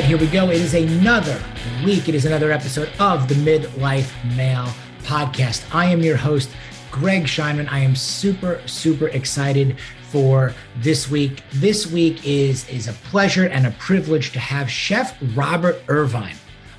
[0.00, 0.48] right, here we go.
[0.48, 1.38] It is another
[1.84, 2.08] week.
[2.08, 4.68] It is another episode of the Midlife Male
[5.02, 5.62] podcast.
[5.74, 6.48] I am your host,
[6.90, 7.70] Greg Scheinman.
[7.70, 9.76] I am super, super excited
[10.08, 11.42] for this week.
[11.52, 16.36] This week is, is a pleasure and a privilege to have Chef Robert Irvine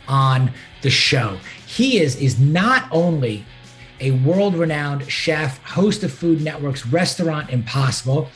[0.07, 1.37] on the show.
[1.67, 3.45] He is, is not only
[3.99, 8.29] a world renowned chef, host of Food Network's Restaurant Impossible,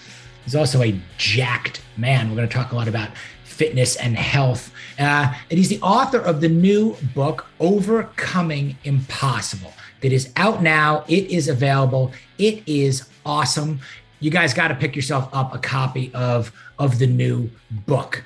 [0.43, 2.29] he's also a jacked man.
[2.29, 3.09] We're going to talk a lot about
[3.55, 4.71] fitness and health.
[4.99, 11.05] Uh, and he's the author of the new book, Overcoming Impossible, that is out now.
[11.07, 12.11] It is available.
[12.37, 13.79] It is awesome.
[14.19, 18.23] You guys got to pick yourself up a copy of, of the new book.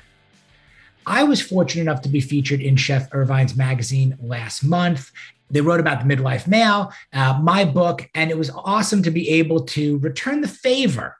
[1.05, 5.11] I was fortunate enough to be featured in Chef Irvine's magazine last month.
[5.51, 9.29] They wrote about the midlife male, uh, my book, and it was awesome to be
[9.29, 11.18] able to return the favor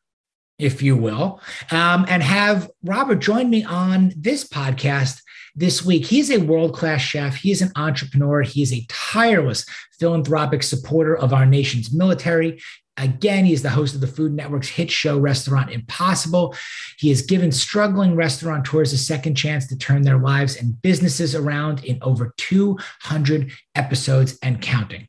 [0.60, 5.22] if you will, um, and have Robert join me on this podcast
[5.56, 6.06] this week.
[6.06, 9.66] He's a world class chef, he's an entrepreneur, he's a tireless
[10.00, 12.62] philanthropic supporter of our nation's military.
[12.98, 16.54] Again, he's the host of the Food Network's hit show, Restaurant Impossible.
[16.98, 21.86] He has given struggling restaurateurs a second chance to turn their lives and businesses around
[21.86, 25.08] in over 200 episodes and counting.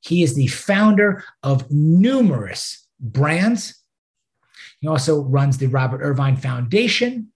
[0.00, 3.74] He is the founder of numerous brands,
[4.80, 7.32] he also runs the Robert Irvine Foundation,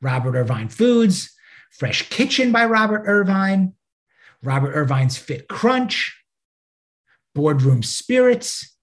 [0.00, 1.32] Robert Irvine Foods,
[1.72, 3.74] Fresh Kitchen by Robert Irvine,
[4.42, 6.16] Robert Irvine's Fit Crunch,
[7.34, 8.76] Boardroom Spirits.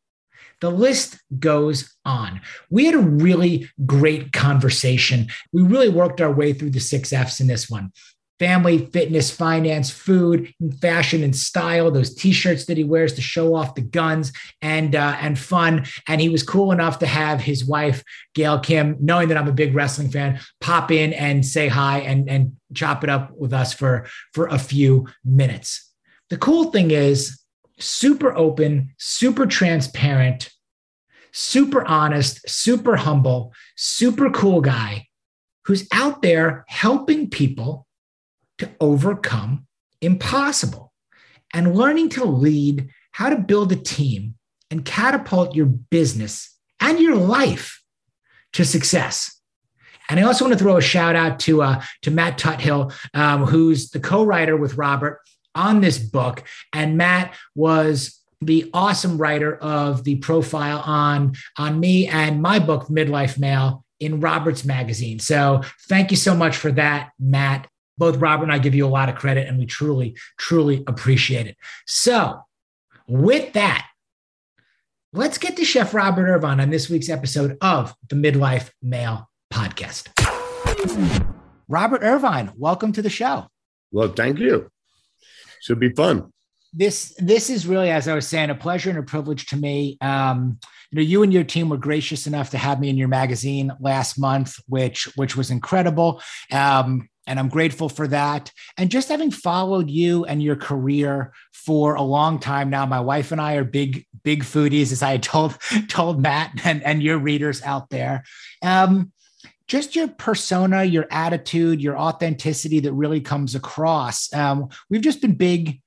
[0.62, 2.41] The list goes on.
[2.69, 5.28] We had a really great conversation.
[5.51, 7.91] We really worked our way through the six F's in this one
[8.39, 11.91] family, fitness, finance, food, fashion, and style.
[11.91, 14.31] Those T-shirts that he wears to show off the guns
[14.61, 15.85] and uh, and fun.
[16.07, 18.03] And he was cool enough to have his wife
[18.35, 22.29] Gail Kim, knowing that I'm a big wrestling fan, pop in and say hi and
[22.29, 25.91] and chop it up with us for for a few minutes.
[26.29, 27.39] The cool thing is
[27.79, 30.49] super open, super transparent,
[31.31, 35.07] super honest, super humble, super cool guy
[35.65, 37.86] who's out there helping people
[38.57, 39.66] to overcome
[40.01, 40.94] impossible
[41.53, 44.35] and learning to lead, how to build a team
[44.69, 47.81] and catapult your business and your life
[48.53, 49.34] to success.
[50.09, 53.45] And I also want to throw a shout out to uh, to Matt Tuthill, um,
[53.45, 55.19] who's the co-writer with Robert
[55.53, 56.44] on this book.
[56.74, 62.88] And Matt was the awesome writer of the profile on on me and my book,
[62.88, 65.19] Midlife Male, in Robert's magazine.
[65.19, 68.89] So thank you so much for that, Matt both Robert and I give you a
[68.89, 71.57] lot of credit and we truly, truly appreciate it.
[71.85, 72.41] So,
[73.07, 73.87] with that,
[75.13, 80.09] let's get to Chef Robert Irvine on this week's episode of the Midlife Male Podcast.
[81.67, 83.47] Robert Irvine, welcome to the show.
[83.91, 84.69] Well, thank you.
[85.61, 86.31] Should be fun.
[86.73, 89.97] This this is really, as I was saying, a pleasure and a privilege to me.
[90.01, 90.59] Um,
[90.91, 93.71] you know, you and your team were gracious enough to have me in your magazine
[93.79, 96.21] last month, which which was incredible.
[96.51, 98.51] Um, and I'm grateful for that.
[98.77, 103.31] And just having followed you and your career for a long time now, my wife
[103.31, 105.57] and I are big, big foodies, as I told
[105.89, 108.23] told Matt and, and your readers out there.
[108.61, 109.11] Um,
[109.67, 114.33] just your persona, your attitude, your authenticity that really comes across.
[114.33, 115.81] Um, we've just been big,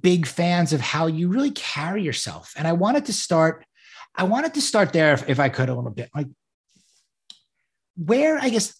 [0.00, 2.54] big fans of how you really carry yourself.
[2.56, 3.66] And I wanted to start,
[4.16, 6.08] I wanted to start there if, if I could a little bit.
[6.14, 6.28] Like
[7.96, 8.74] where I guess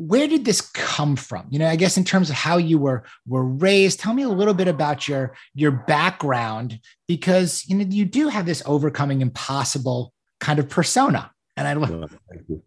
[0.00, 1.46] where did this come from?
[1.50, 4.28] You know i guess in terms of how you were were raised tell me a
[4.28, 10.12] little bit about your your background because you know you do have this overcoming impossible
[10.38, 12.16] kind of persona and i love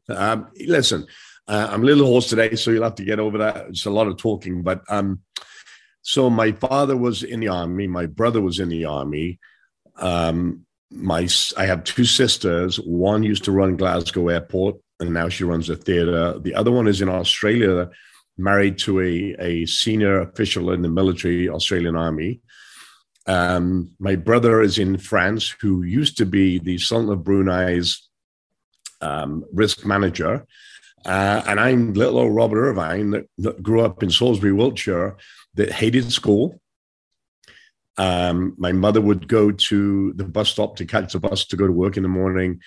[0.09, 1.07] um, listen
[1.47, 3.67] uh, i'm a little hoarse today so you'll have to get over that.
[3.69, 5.21] It's a lot of talking but um
[6.01, 9.39] so my father was in the army my brother was in the army.
[9.97, 11.27] Um my
[11.57, 12.77] i have two sisters.
[12.77, 16.39] One used to run glasgow airport and now she runs a theater.
[16.39, 17.89] The other one is in Australia
[18.37, 22.41] married to a, a senior official in the military, Australian Army.
[23.27, 28.09] Um, my brother is in France, who used to be the Sultan of Brunei's
[29.01, 30.45] um, risk manager.
[31.05, 35.17] Uh, and I'm little old Robert Irvine that, that, grew up in Salisbury, Wiltshire,
[35.55, 36.59] that hated school.
[37.97, 41.67] Um, my mother would go to the bus stop to catch the bus to go
[41.67, 42.61] to work in the morning,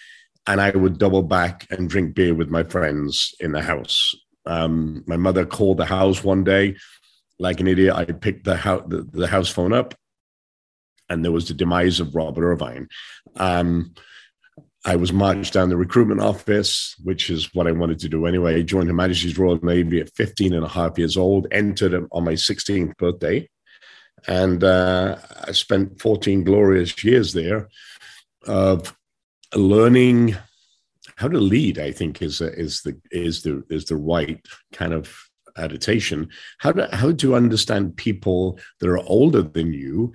[0.46, 4.14] and I would double back and drink beer with my friends in the house.
[4.44, 6.76] Um, my mother called the house one day,
[7.38, 7.94] like an idiot.
[7.94, 9.94] I picked the, house, the, the house phone up,
[11.08, 12.88] and there was the demise of Robert Irvine.
[13.36, 13.94] Um,
[14.84, 18.62] I was marched down the recruitment office, which is what I wanted to do anyway.
[18.62, 22.34] Joined Her Majesty's Royal Navy at 15 and a half years old, entered on my
[22.34, 23.48] 16th birthday.
[24.28, 27.68] And uh, I spent 14 glorious years there
[28.46, 28.95] of
[29.56, 30.36] learning
[31.16, 31.78] how to lead.
[31.78, 35.16] I think is is the is the is the right kind of
[35.56, 36.28] adaptation.
[36.58, 40.12] How to how to understand people that are older than you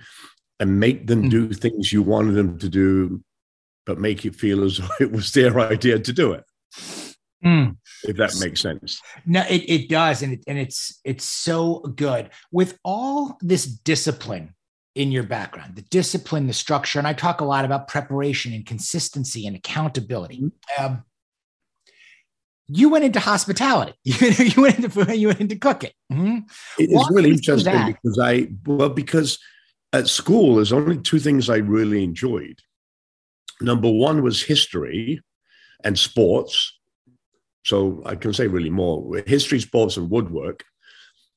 [0.60, 1.30] and make them mm.
[1.30, 3.22] do things you wanted them to do,
[3.84, 6.44] but make it feel as though it was their idea to do it.
[7.44, 7.76] Mm.
[8.04, 9.00] If that makes sense.
[9.26, 10.22] No, it, it does.
[10.22, 12.30] And, it, and it's it's so good.
[12.52, 14.54] With all this discipline
[14.94, 18.66] in your background, the discipline, the structure, and I talk a lot about preparation and
[18.66, 20.40] consistency and accountability.
[20.40, 20.84] Mm-hmm.
[20.84, 21.04] Um,
[22.68, 23.94] you went into hospitality.
[24.04, 25.90] you went into you went into cooking.
[26.12, 26.38] Mm-hmm.
[26.78, 29.38] It is really interesting because I well because
[29.92, 32.60] at school there's only two things I really enjoyed.
[33.60, 35.20] Number one was history
[35.84, 36.78] and sports.
[37.64, 40.64] So I can say really more history, sports, and woodwork.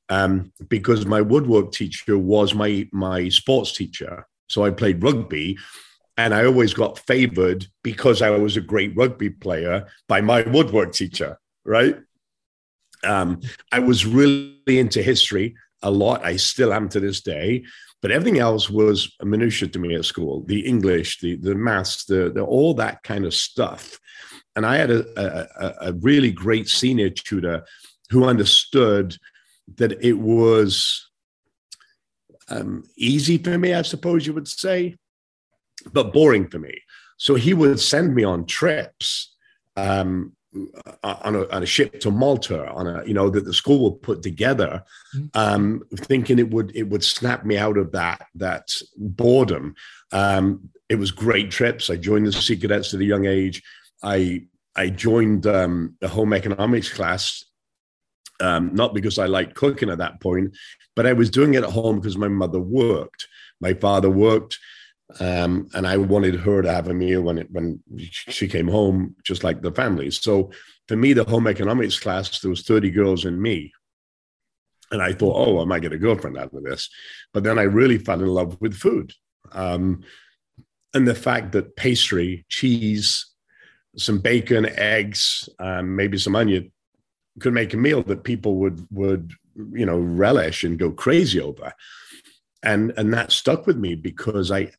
[0.09, 4.27] Um, because my woodwork teacher was my my sports teacher.
[4.47, 5.57] So I played rugby,
[6.17, 10.93] and I always got favored because I was a great rugby player by my woodwork
[10.93, 11.39] teacher.
[11.65, 11.97] Right.
[13.03, 13.41] Um,
[13.71, 16.23] I was really into history a lot.
[16.23, 17.63] I still am to this day.
[18.01, 22.05] But everything else was a minutia to me at school: the English, the the maths,
[22.05, 23.99] the, the all that kind of stuff.
[24.55, 27.65] And I had a, a, a really great senior tutor
[28.09, 29.17] who understood
[29.77, 31.09] that it was
[32.49, 34.95] um, easy for me, I suppose you would say,
[35.91, 36.81] but boring for me.
[37.17, 39.35] So he would send me on trips
[39.75, 40.33] um,
[41.03, 44.01] on a, on a ship to Malta, on a you know that the school would
[44.01, 44.83] put together,
[45.15, 45.25] mm-hmm.
[45.33, 49.75] um, thinking it would it would snap me out of that that boredom.
[50.11, 51.89] Um, it was great trips.
[51.89, 53.63] I joined the Sea Cadets at a young age.
[54.03, 54.45] I
[54.75, 57.43] I joined um, the home economics class,
[58.39, 60.55] um, not because I liked cooking at that point,
[60.95, 63.27] but I was doing it at home because my mother worked.
[63.61, 64.59] My father worked.
[65.19, 69.15] Um, and I wanted her to have a meal when it, when she came home,
[69.23, 70.09] just like the family.
[70.09, 70.51] So
[70.87, 73.71] for me, the home economics class, there was 30 girls and me.
[74.91, 76.89] And I thought, oh, I might get a girlfriend out of this.
[77.33, 79.13] But then I really fell in love with food.
[79.51, 80.03] Um,
[80.93, 83.27] and the fact that pastry, cheese,
[83.97, 86.71] some bacon, eggs, um, maybe some onion
[87.39, 89.33] could make a meal that people would would
[89.71, 91.73] you know relish and go crazy over
[92.63, 94.69] and and that stuck with me because i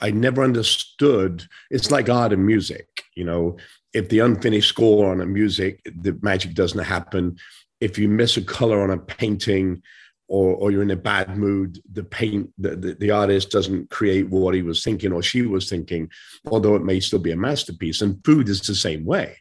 [0.00, 1.46] I never understood.
[1.70, 3.58] It's like art and music, you know.
[3.92, 7.36] If the unfinished score on a music, the magic doesn't happen.
[7.80, 9.82] If you miss a color on a painting,
[10.28, 14.28] or, or you're in a bad mood, the paint, the, the, the, artist doesn't create
[14.28, 16.08] what he was thinking or she was thinking,
[16.46, 18.00] although it may still be a masterpiece.
[18.00, 19.36] And food is the same way.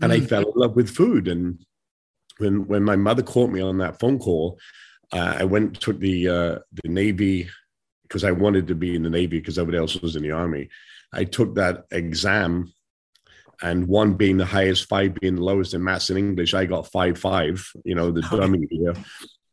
[0.00, 0.24] And mm-hmm.
[0.24, 1.28] I fell in love with food.
[1.28, 1.64] And
[2.38, 4.58] when when my mother caught me on that phone call,
[5.12, 7.48] uh, I went took the uh, the Navy
[8.02, 10.68] because I wanted to be in the Navy because everybody else was in the Army.
[11.12, 12.72] I took that exam,
[13.62, 16.90] and one being the highest, five being the lowest in maths and English, I got
[16.90, 17.66] five five.
[17.84, 18.94] You know, the dummy here.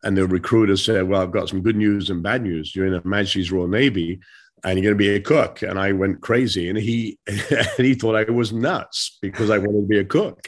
[0.04, 2.76] And the recruiter said, "Well, I've got some good news and bad news.
[2.76, 4.20] You're in the Majesty's Royal Navy,
[4.64, 7.94] and you're going to be a cook." And I went crazy, and he and he
[7.94, 10.48] thought I was nuts because I wanted to be a cook.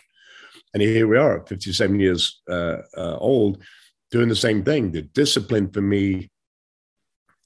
[0.73, 3.61] And here we are, 57 years uh, uh, old,
[4.09, 4.91] doing the same thing.
[4.91, 6.31] The discipline for me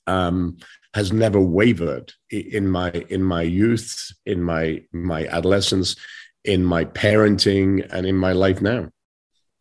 [0.08, 0.58] um,
[0.94, 5.96] has never wavered in my in my youth, in my my adolescence,
[6.44, 8.90] in my parenting, and in my life now.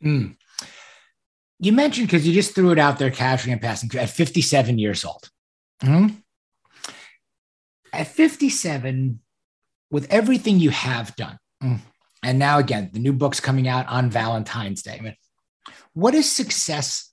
[0.04, 0.36] Mm.
[1.58, 5.04] You mentioned because you just threw it out there casually and passing at 57 years
[5.04, 5.30] old.
[5.82, 6.16] Mm-hmm.
[7.96, 9.20] At 57,
[9.90, 11.80] with everything you have done, mm,
[12.22, 15.16] and now again, the new book's coming out on Valentine's Day.
[15.94, 17.10] What does success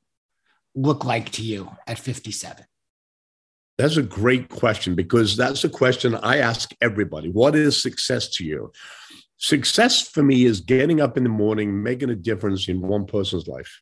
[0.75, 2.65] look like to you at 57?
[3.77, 7.29] That's a great question because that's a question I ask everybody.
[7.29, 8.73] What is success to you?
[9.37, 13.47] Success for me is getting up in the morning, making a difference in one person's
[13.47, 13.81] life.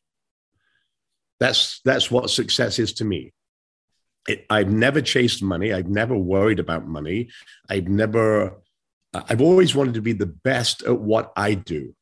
[1.40, 3.32] That's that's what success is to me.
[4.28, 5.72] It, I've never chased money.
[5.72, 7.30] I've never worried about money.
[7.68, 8.58] I've never.
[9.14, 11.94] I've always wanted to be the best at what I do.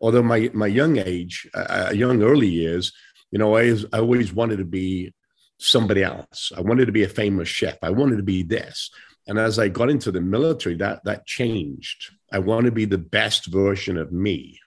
[0.00, 2.92] Although my my young age, uh, young early years,
[3.30, 5.14] you know, I, I always wanted to be
[5.58, 6.52] somebody else.
[6.56, 7.78] I wanted to be a famous chef.
[7.82, 8.90] I wanted to be this.
[9.28, 12.12] And as I got into the military, that that changed.
[12.32, 14.58] I want to be the best version of me.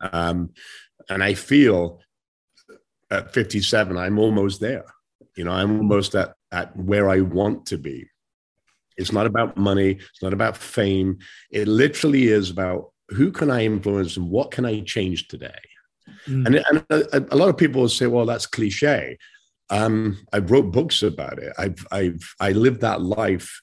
[0.00, 0.50] Um,
[1.08, 2.00] and I feel
[3.10, 4.86] at 57, I'm almost there.
[5.36, 8.06] You know, I'm almost at, at where I want to be.
[8.96, 11.18] It's not about money, it's not about fame.
[11.50, 15.60] It literally is about who can I influence and what can I change today?
[16.26, 16.46] Mm.
[16.46, 19.16] And, and a, a, lot of people will say, well, that's cliche.
[19.70, 21.52] Um, I wrote books about it.
[21.58, 23.60] I've, I've, I lived that life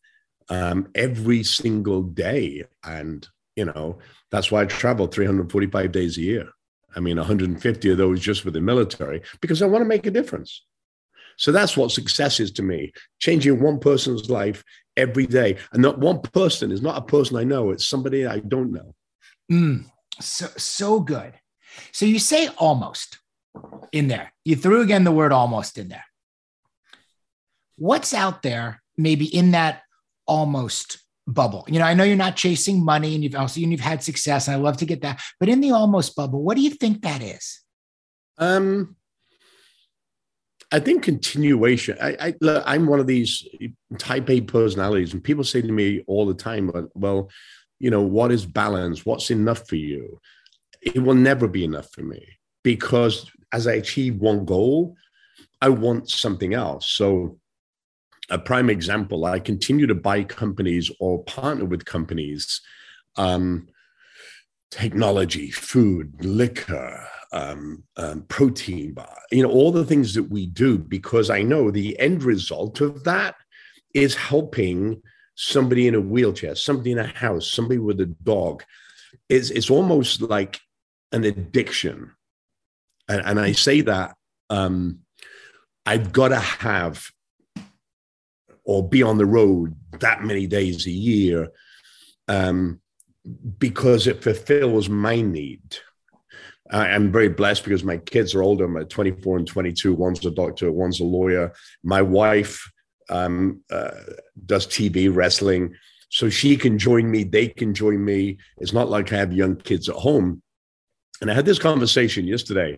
[0.49, 2.65] um, every single day.
[2.83, 3.99] And, you know,
[4.31, 6.49] that's why I travel 345 days a year.
[6.95, 10.11] I mean, 150 of those just for the military, because I want to make a
[10.11, 10.63] difference.
[11.37, 14.63] So that's what success is to me changing one person's life
[14.97, 15.57] every day.
[15.71, 18.95] And that one person is not a person I know, it's somebody I don't know.
[19.51, 19.85] Mm,
[20.19, 21.33] so, so good.
[21.91, 23.19] So you say almost
[23.91, 24.33] in there.
[24.43, 26.05] You threw again the word almost in there.
[27.77, 29.83] What's out there, maybe in that
[30.25, 31.65] almost bubble?
[31.67, 34.57] You know, I know you're not chasing money and you've also you've had success, and
[34.57, 35.21] I love to get that.
[35.39, 37.61] But in the almost bubble, what do you think that is?
[38.39, 38.95] Um,
[40.71, 41.97] I think continuation.
[42.01, 43.47] I, I am one of these
[43.97, 47.29] type A personalities, and people say to me all the time, "Well,
[47.79, 49.05] you know, what is balance?
[49.05, 50.19] What's enough for you?"
[50.81, 52.25] It will never be enough for me
[52.63, 54.95] because as I achieve one goal,
[55.61, 56.87] I want something else.
[56.89, 57.39] So
[58.29, 62.61] a prime example, I continue to buy companies or partner with companies,
[63.15, 63.67] um,
[64.69, 70.77] technology, food, liquor, um, um, protein bar, you know, all the things that we do
[70.77, 73.35] because I know the end result of that
[73.93, 75.01] is helping
[75.35, 78.63] somebody in a wheelchair, somebody in a house, somebody with a dog.
[79.29, 80.59] It's, it's almost like
[81.11, 82.11] an addiction.
[83.07, 84.15] And, and I say that
[84.49, 84.99] um,
[85.85, 87.11] I've got to have
[88.63, 91.49] or be on the road that many days a year
[92.27, 92.81] um,
[93.57, 95.77] because it fulfills my need.
[96.69, 98.67] I'm very blessed because my kids are older.
[98.67, 99.93] My 24 and 22.
[99.93, 101.53] One's a doctor, one's a lawyer.
[101.83, 102.69] My wife
[103.09, 103.91] um, uh,
[104.45, 105.75] does TV wrestling,
[106.09, 107.23] so she can join me.
[107.23, 108.37] They can join me.
[108.57, 110.41] It's not like I have young kids at home.
[111.21, 112.77] And I had this conversation yesterday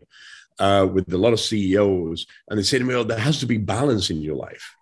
[0.59, 3.45] uh, with a lot of CEOs, and they said to me, "Oh, there has to
[3.45, 4.75] be balance in your life."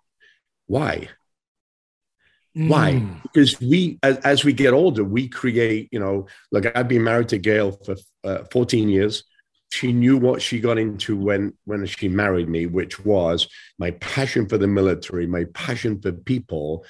[0.66, 1.08] Why?
[2.56, 2.68] Mm.
[2.68, 2.98] Why?
[3.22, 7.28] Because we, as, as, we get older, we create, you know, like I've been married
[7.28, 9.24] to Gail for uh, 14 years.
[9.70, 14.48] She knew what she got into when, when she married me, which was my passion
[14.48, 16.84] for the military, my passion for people.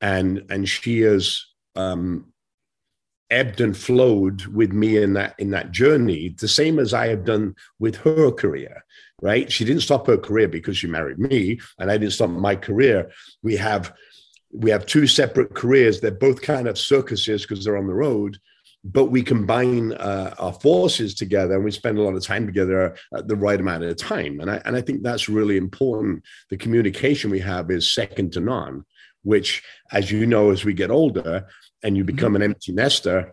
[0.00, 1.44] And, and she has
[1.74, 2.32] um,
[3.32, 7.24] ebbed and flowed with me in that in that journey the same as i have
[7.24, 8.84] done with her career
[9.22, 12.54] right she didn't stop her career because she married me and i didn't stop my
[12.54, 13.10] career
[13.42, 13.94] we have
[14.52, 18.38] we have two separate careers they're both kind of circuses because they're on the road
[18.84, 22.96] but we combine uh, our forces together and we spend a lot of time together
[23.16, 26.56] at the right amount of time and I, and I think that's really important the
[26.56, 28.84] communication we have is second to none
[29.22, 31.46] which as you know as we get older
[31.82, 33.32] and you become an empty nester,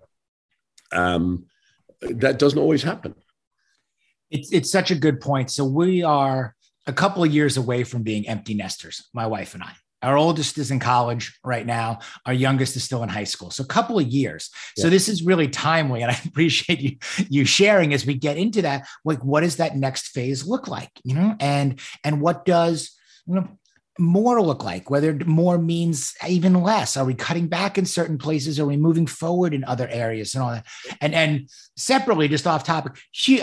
[0.92, 1.46] um,
[2.02, 3.16] that doesn't always happen.
[4.32, 5.52] It's it's such a good point.
[5.52, 6.56] So we are
[6.88, 9.74] a couple of years away from being empty nesters, my wife and I.
[10.02, 12.00] Our oldest is in college right now.
[12.26, 13.52] Our youngest is still in high school.
[13.52, 14.50] So a couple of years.
[14.78, 14.84] Yeah.
[14.84, 16.02] So this is really timely.
[16.02, 16.98] And I appreciate you
[17.30, 18.88] you sharing as we get into that.
[19.04, 20.92] Like, what does that next phase look like?
[21.04, 22.92] You know, and and what does
[23.26, 23.48] you know
[24.00, 24.90] more look like?
[24.90, 26.96] Whether more means even less?
[26.96, 28.60] Are we cutting back in certain places?
[28.60, 30.66] Are we moving forward in other areas and all that?
[31.02, 32.94] And and separately, just off topic,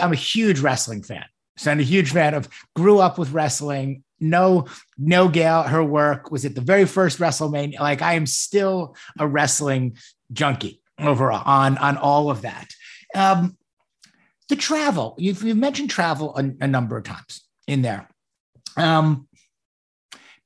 [0.01, 1.25] I'm a huge wrestling fan.
[1.57, 2.47] So I'm a huge fan of.
[2.75, 4.03] Grew up with wrestling.
[4.19, 4.65] No,
[4.97, 7.79] no Gail, her work was at the very first WrestleMania.
[7.79, 9.97] Like I am still a wrestling
[10.31, 12.67] junkie overall on on all of that.
[13.15, 13.57] Um,
[14.49, 18.07] the travel, you've, you've mentioned travel a, a number of times in there.
[18.77, 19.27] Um,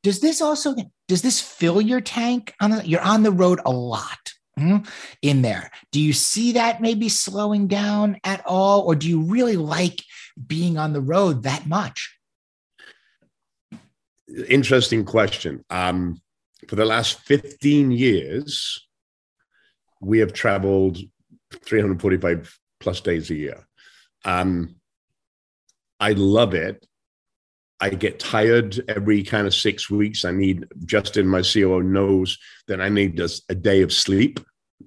[0.04, 0.76] does this also
[1.08, 2.54] does this fill your tank?
[2.60, 4.88] On the, you're on the road a lot mm,
[5.22, 5.70] in there.
[5.92, 10.02] Do you see that maybe slowing down at all, or do you really like
[10.48, 12.18] being on the road that much?
[14.48, 15.64] Interesting question.
[15.70, 16.22] Um,
[16.68, 18.88] for the last 15 years,
[20.00, 20.98] we have traveled
[21.66, 23.68] 345 plus days a year.
[24.26, 24.76] Um,
[26.00, 26.86] I love it
[27.82, 30.24] I get tired every kind of six weeks.
[30.24, 34.40] I need Justin, my COO, knows that I need a, day of sleep,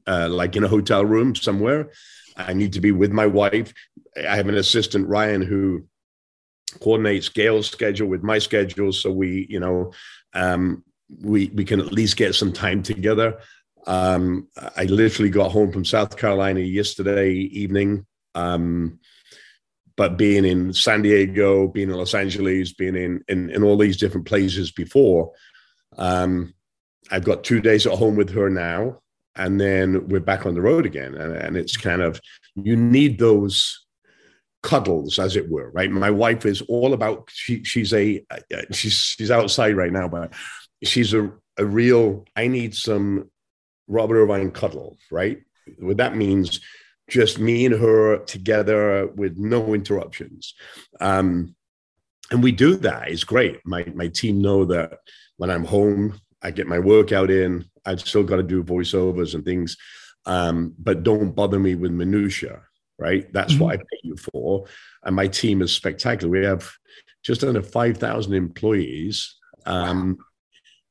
[0.06, 1.90] uh, like in a hotel room somewhere.
[2.36, 3.74] I need to be with my wife.
[4.16, 5.86] I have an assistant, Ryan, who
[6.80, 9.92] coordinates Gail's schedule with my schedule, so we, you know,
[10.32, 10.84] um,
[11.22, 13.38] we we can at least get some time together.
[13.86, 18.06] Um, I literally got home from South Carolina yesterday evening.
[18.34, 18.98] Um,
[19.96, 23.96] but being in San Diego, being in Los Angeles, being in in, in all these
[23.96, 25.32] different places before,
[25.96, 26.54] um,
[27.10, 29.00] I've got two days at home with her now,
[29.36, 31.14] and then we're back on the road again.
[31.14, 32.20] And, and it's kind of
[32.56, 33.83] you need those
[34.64, 35.90] cuddles, as it were, right?
[35.90, 37.28] My wife is all about.
[37.30, 38.24] She, she's a
[38.72, 40.32] she's she's outside right now, but
[40.82, 42.24] she's a a real.
[42.34, 43.30] I need some
[43.86, 45.38] Robert Irvine cuddle, right?
[45.78, 46.60] What that means
[47.08, 50.54] just me and her together with no interruptions.
[50.98, 51.54] Um,
[52.30, 53.10] and we do that.
[53.10, 53.60] It's great.
[53.66, 54.98] My my team know that
[55.36, 57.66] when I'm home, I get my workout in.
[57.84, 59.76] I've still got to do voiceovers and things,
[60.24, 62.62] um, but don't bother me with minutia.
[62.98, 63.32] Right?
[63.32, 63.62] That's mm-hmm.
[63.64, 64.66] what I pay you for.
[65.02, 66.30] And my team is spectacular.
[66.30, 66.70] We have
[67.24, 69.36] just under five thousand employees,
[69.66, 70.18] um,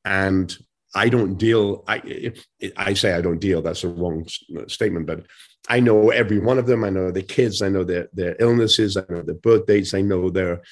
[0.04, 0.54] and
[0.94, 1.84] I don't deal.
[1.88, 2.32] I
[2.76, 3.62] I say I don't deal.
[3.62, 4.26] That's a wrong
[4.66, 5.26] statement, but
[5.68, 6.84] I know every one of them.
[6.84, 7.62] I know the kids.
[7.62, 8.96] I know their their illnesses.
[8.96, 9.94] I know their birth dates.
[9.94, 10.62] I know their,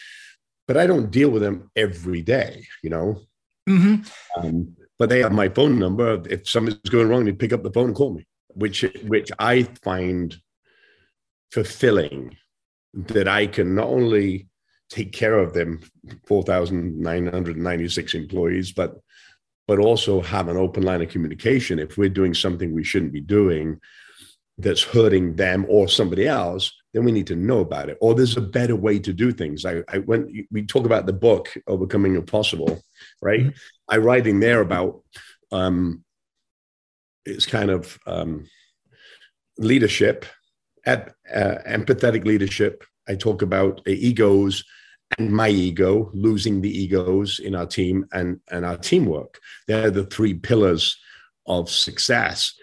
[0.69, 2.67] but I don't deal with them every day.
[2.83, 3.21] You know.
[3.69, 4.03] Mm-hmm.
[4.37, 6.23] Um, but they have my phone number.
[6.29, 9.65] If something's going wrong, they pick up the phone and call me, which which I
[9.83, 10.37] find
[11.53, 12.37] fulfilling.
[12.95, 14.49] That I can not only
[14.91, 15.81] take care of them,
[16.27, 19.01] four thousand nine hundred ninety six employees, but
[19.67, 21.79] but also have an open line of communication.
[21.79, 23.81] If we're doing something we shouldn't be doing,
[24.59, 27.97] that's hurting them or somebody else, then we need to know about it.
[28.01, 29.65] Or there's a better way to do things.
[29.65, 32.83] I, I when we talk about the book Overcoming Impossible,
[33.23, 33.41] right?
[33.41, 33.95] Mm-hmm.
[33.95, 35.03] I write in there about
[35.51, 36.05] um,
[37.25, 38.47] it's kind of um,
[39.59, 40.27] leadership,
[40.87, 42.85] at, uh, empathetic leadership.
[43.09, 44.65] I talk about egos
[45.19, 49.39] and my ego, losing the egos in our team and, and our teamwork.
[49.67, 50.97] They're the three pillars
[51.47, 52.55] of success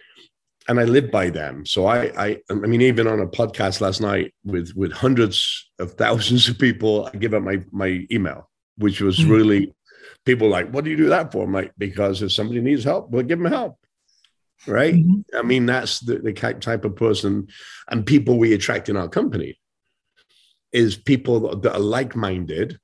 [0.69, 1.65] and I live by them.
[1.65, 5.93] So I, I, I mean, even on a podcast last night with with hundreds of
[5.93, 9.31] thousands of people, I give up my my email, which was mm-hmm.
[9.31, 9.73] really
[10.25, 11.43] people like, what do you do that for?
[11.43, 13.77] I'm like, because if somebody needs help, we'll give them help.
[14.67, 14.95] Right.
[14.95, 15.37] Mm-hmm.
[15.37, 17.47] I mean, that's the, the type of person
[17.89, 19.57] and people we attract in our company
[20.71, 22.77] is people that are like minded.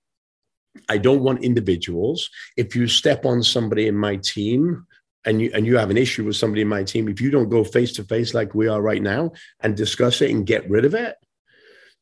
[0.90, 2.30] I don't want individuals.
[2.58, 4.86] If you step on somebody in my team
[5.26, 7.50] and you and you have an issue with somebody in my team, if you don't
[7.50, 10.86] go face to face like we are right now and discuss it and get rid
[10.86, 11.16] of it,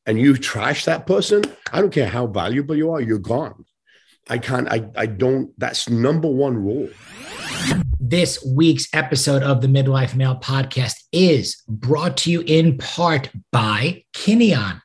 [0.06, 3.66] and you trash that person, I don't care how valuable you are, you're gone.
[4.30, 6.90] I can't, I, I don't, that's number one rule.
[8.00, 14.04] This week's episode of the Midlife Male podcast is brought to you in part by
[14.14, 14.82] Kineon,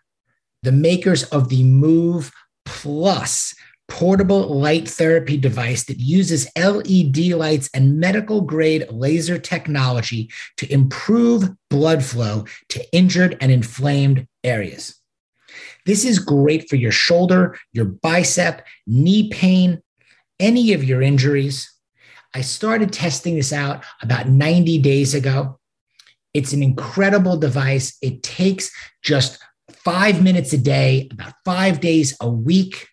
[0.62, 2.32] the makers of the Move
[2.64, 3.54] Plus
[3.88, 11.48] portable light therapy device that uses LED lights and medical grade laser technology to improve
[11.70, 14.97] blood flow to injured and inflamed areas.
[15.88, 19.80] This is great for your shoulder, your bicep, knee pain,
[20.38, 21.72] any of your injuries.
[22.34, 25.58] I started testing this out about 90 days ago.
[26.34, 27.96] It's an incredible device.
[28.02, 28.70] It takes
[29.02, 29.38] just
[29.72, 32.86] five minutes a day, about five days a week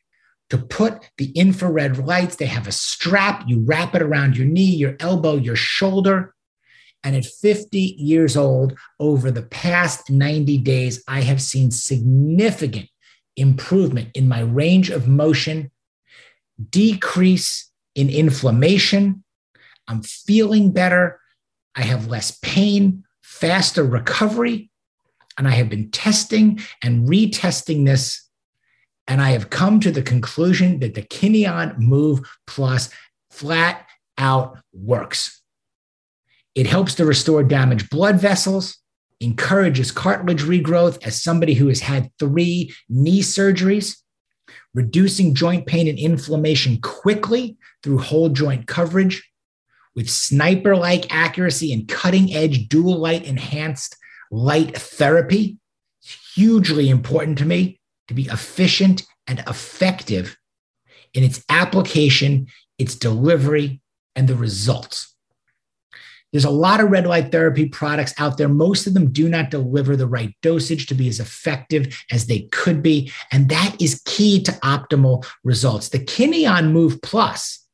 [0.50, 2.38] to put the infrared lights.
[2.38, 3.44] They have a strap.
[3.46, 6.34] You wrap it around your knee, your elbow, your shoulder.
[7.06, 12.90] And at 50 years old, over the past 90 days, I have seen significant
[13.38, 15.72] improvement in my range of motion,
[16.70, 19.24] decrease in inflammation.
[19.88, 21.22] I'm feeling better.
[21.76, 24.70] I have less pain, faster recovery.
[25.38, 28.26] And I have been testing and retesting this
[29.08, 32.90] and I have come to the conclusion that the Kineon Move Plus
[33.30, 33.86] flat
[34.18, 35.42] out works.
[36.56, 38.78] It helps to restore damaged blood vessels,
[39.20, 43.98] encourages cartilage regrowth as somebody who has had three knee surgeries,
[44.74, 49.30] reducing joint pain and inflammation quickly through whole joint coverage
[49.96, 53.96] with sniper like accuracy and cutting edge dual light enhanced
[54.32, 55.58] light therapy.
[56.36, 60.38] hugely important to me to be efficient and effective
[61.14, 62.46] in its application,
[62.78, 63.82] its delivery,
[64.16, 65.15] and the results.
[66.36, 68.50] There's a lot of red light therapy products out there.
[68.50, 72.42] Most of them do not deliver the right dosage to be as effective as they
[72.52, 73.10] could be.
[73.32, 75.88] And that is key to optimal results.
[75.88, 77.66] The Kineon Move Plus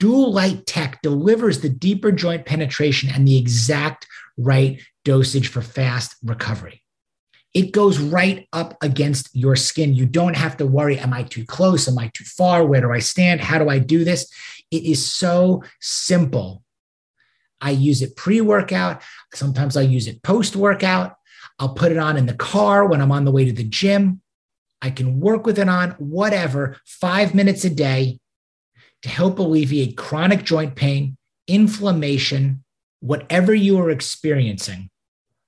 [0.00, 4.06] dual light tech delivers the deeper joint penetration and the exact
[4.36, 6.82] right dosage for fast recovery.
[7.54, 9.94] It goes right up against your skin.
[9.94, 11.88] You don't have to worry Am I too close?
[11.88, 12.66] Am I too far?
[12.66, 13.40] Where do I stand?
[13.40, 14.30] How do I do this?
[14.70, 16.62] It is so simple
[17.60, 19.02] I use it pre workout.
[19.34, 21.16] Sometimes I use it post workout.
[21.58, 24.22] I'll put it on in the car when I'm on the way to the gym.
[24.82, 28.18] I can work with it on whatever, five minutes a day
[29.02, 32.64] to help alleviate chronic joint pain, inflammation,
[33.00, 34.90] whatever you are experiencing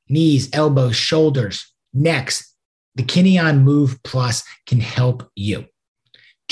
[0.08, 2.54] knees, elbows, shoulders, necks.
[2.94, 5.64] The Kineon Move Plus can help you.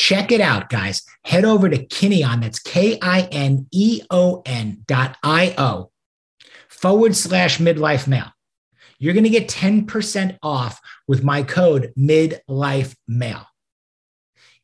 [0.00, 1.02] Check it out, guys.
[1.24, 5.90] Head over to Kineon, that's K I N E O N dot I O
[6.70, 8.32] forward slash midlife male.
[8.98, 13.44] You're going to get 10% off with my code midlife male.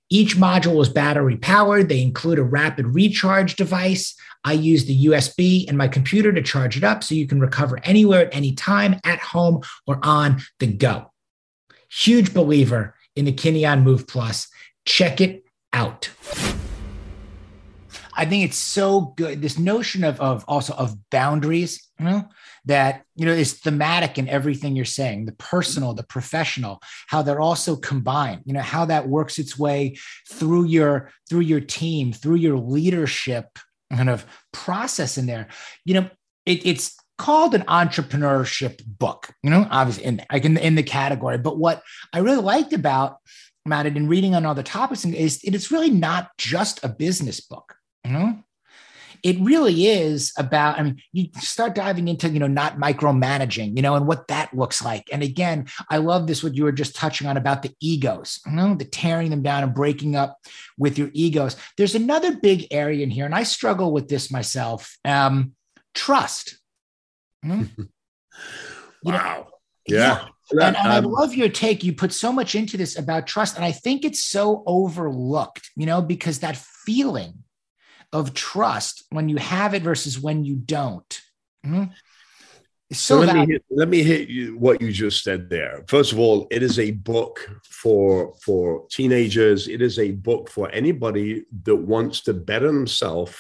[0.09, 1.91] Each module is battery powered.
[1.91, 4.17] They include a rapid recharge device.
[4.43, 7.79] I use the USB in my computer to charge it up so you can recover
[7.85, 11.13] anywhere at any time, at home or on the go.
[11.91, 14.49] Huge believer in the Kineon Move Plus.
[14.87, 16.11] Check it out.
[18.17, 19.43] I think it's so good.
[19.43, 22.29] This notion of, of also of boundaries, you know,
[22.65, 27.41] that you know is thematic in everything you're saying, the personal, the professional, how they're
[27.41, 29.97] also combined, you know, how that works its way
[30.31, 33.59] through your through your team, through your leadership
[33.93, 35.49] kind of process in there.
[35.85, 36.11] You know,
[36.47, 41.39] it, it's called an entrepreneurship book, you know, obviously in like in, in the category.
[41.39, 43.19] But what I really liked about
[43.67, 47.41] about it and reading on other topics is it is really not just a business
[47.41, 47.75] book
[48.05, 48.39] you know?
[49.23, 53.83] It really is about i mean you start diving into you know not micromanaging you
[53.83, 55.09] know and what that looks like.
[55.11, 58.53] And again i love this what you were just touching on about the egos you
[58.53, 60.39] know the tearing them down and breaking up
[60.79, 61.57] with your egos.
[61.77, 65.53] There's another big area in here and i struggle with this myself um,
[65.95, 66.59] trust.
[69.03, 69.13] Wow.
[69.13, 69.47] Know,
[69.87, 70.29] yeah.
[70.53, 71.85] Yeah and, and um, I love your take.
[71.85, 75.87] You put so much into this about trust, and I think it's so overlooked, you
[75.87, 77.45] know, because that feeling
[78.13, 81.21] of trust when you have it versus when you don't.
[81.65, 81.93] Mm-hmm.
[82.93, 85.83] So, so let, me hit, let me hit you what you just said there.
[85.89, 89.67] First of all, it is a book for for teenagers.
[89.67, 93.35] It is a book for anybody that wants to better themselves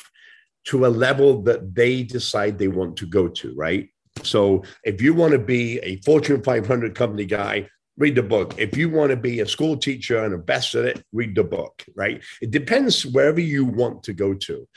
[0.64, 3.54] to a level that they decide they want to go to.
[3.54, 3.90] Right?
[4.22, 8.54] So if you want to be a Fortune 500 company guy, read the book.
[8.58, 11.44] If you want to be a school teacher and a best at it, read the
[11.44, 12.22] book, right?
[12.42, 14.68] It depends wherever you want to go to.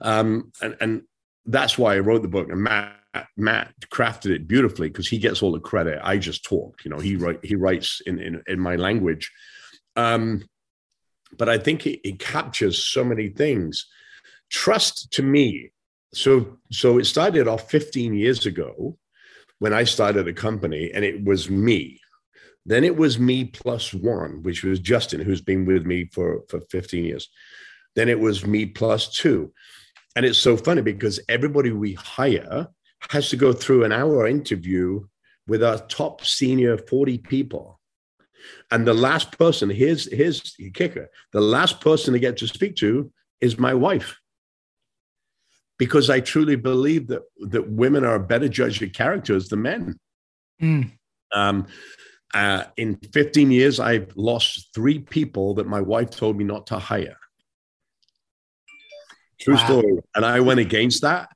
[0.00, 1.02] Um, and, and
[1.46, 2.48] that's why I wrote the book.
[2.50, 2.94] And Matt,
[3.36, 5.98] Matt crafted it beautifully because he gets all the credit.
[6.02, 9.32] I just talk, you know, he write, he writes in, in, in my language.
[9.96, 10.44] Um,
[11.36, 13.86] but I think it, it captures so many things.
[14.50, 15.72] Trust to me
[16.12, 18.96] so so it started off 15 years ago
[19.58, 22.00] when I started a company, and it was me.
[22.64, 26.60] Then it was me plus one, which was Justin, who's been with me for, for
[26.70, 27.28] 15 years.
[27.96, 29.52] Then it was me plus two.
[30.14, 32.68] And it's so funny because everybody we hire
[33.10, 35.04] has to go through an hour interview
[35.46, 37.80] with our top senior 40 people.
[38.70, 42.76] And the last person, here's, here's the kicker the last person to get to speak
[42.76, 44.18] to is my wife
[45.78, 49.98] because I truly believe that that women are a better judge of characters than men.
[50.60, 50.90] Mm.
[51.32, 51.66] Um,
[52.34, 56.78] uh, in 15 years, I've lost three people that my wife told me not to
[56.78, 57.16] hire.
[59.40, 59.64] True wow.
[59.64, 59.98] story.
[60.14, 61.30] And I went against that,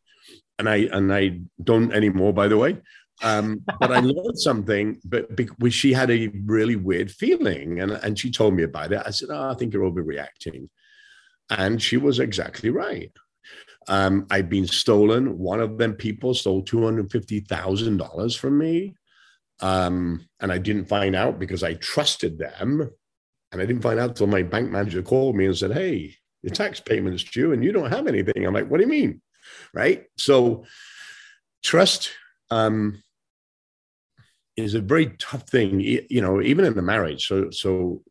[0.59, 2.79] and I and I don't anymore, by the way.
[3.23, 8.19] Um, but I learned something, but because she had a really weird feeling, and and
[8.19, 9.03] she told me about it.
[9.07, 10.69] I said, "Oh, I think you're overreacting,"
[11.49, 13.13] and she was exactly right.
[13.89, 15.39] Um, I've been stolen.
[15.39, 18.95] One of them people stole two hundred fifty thousand dollars from me,
[19.61, 22.91] um, and I didn't find out because I trusted them,
[23.51, 26.53] and I didn't find out until my bank manager called me and said, "Hey, your
[26.53, 29.21] tax payment's due, and you don't have anything." I'm like, "What do you mean?"
[29.75, 30.05] Right?
[30.17, 30.65] So,
[31.63, 32.11] trust
[32.51, 33.03] um,
[34.57, 37.27] is a very tough thing, you know, even in the marriage.
[37.27, 38.03] So, so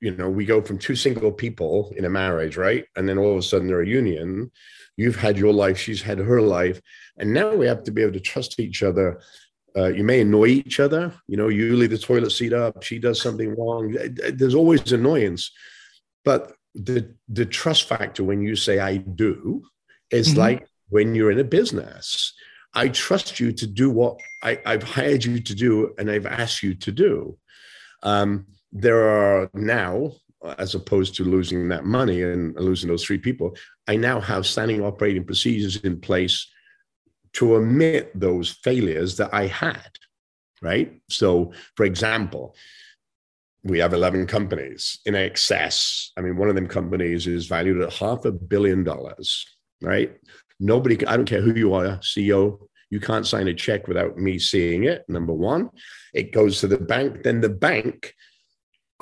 [0.00, 3.32] you know, we go from two single people in a marriage, right, and then all
[3.32, 4.50] of a sudden they're a union
[4.96, 6.80] You've had your life, she's had her life.
[7.18, 9.20] And now we have to be able to trust each other.
[9.76, 11.12] Uh, you may annoy each other.
[11.26, 13.96] You know, you leave the toilet seat up, she does something wrong.
[14.32, 15.50] There's always annoyance.
[16.24, 19.62] But the, the trust factor when you say I do
[20.10, 20.40] is mm-hmm.
[20.40, 22.32] like when you're in a business.
[22.74, 26.62] I trust you to do what I, have hired you to do and I've asked
[26.62, 27.38] you to do.
[28.02, 30.12] Um, there are now,
[30.58, 33.56] as opposed to losing that money and losing those three people,
[33.88, 36.46] I now have standing operating procedures in place
[37.34, 39.88] to omit those failures that I had.
[40.62, 41.00] Right.
[41.10, 42.54] So, for example,
[43.64, 46.12] we have 11 companies in excess.
[46.16, 49.46] I mean, one of them companies is valued at half a billion dollars,
[49.82, 50.14] right?
[50.60, 52.58] Nobody, I don't care who you are, CEO,
[52.90, 55.04] you can't sign a check without me seeing it.
[55.08, 55.70] Number one,
[56.12, 57.22] it goes to the bank.
[57.24, 58.14] Then the bank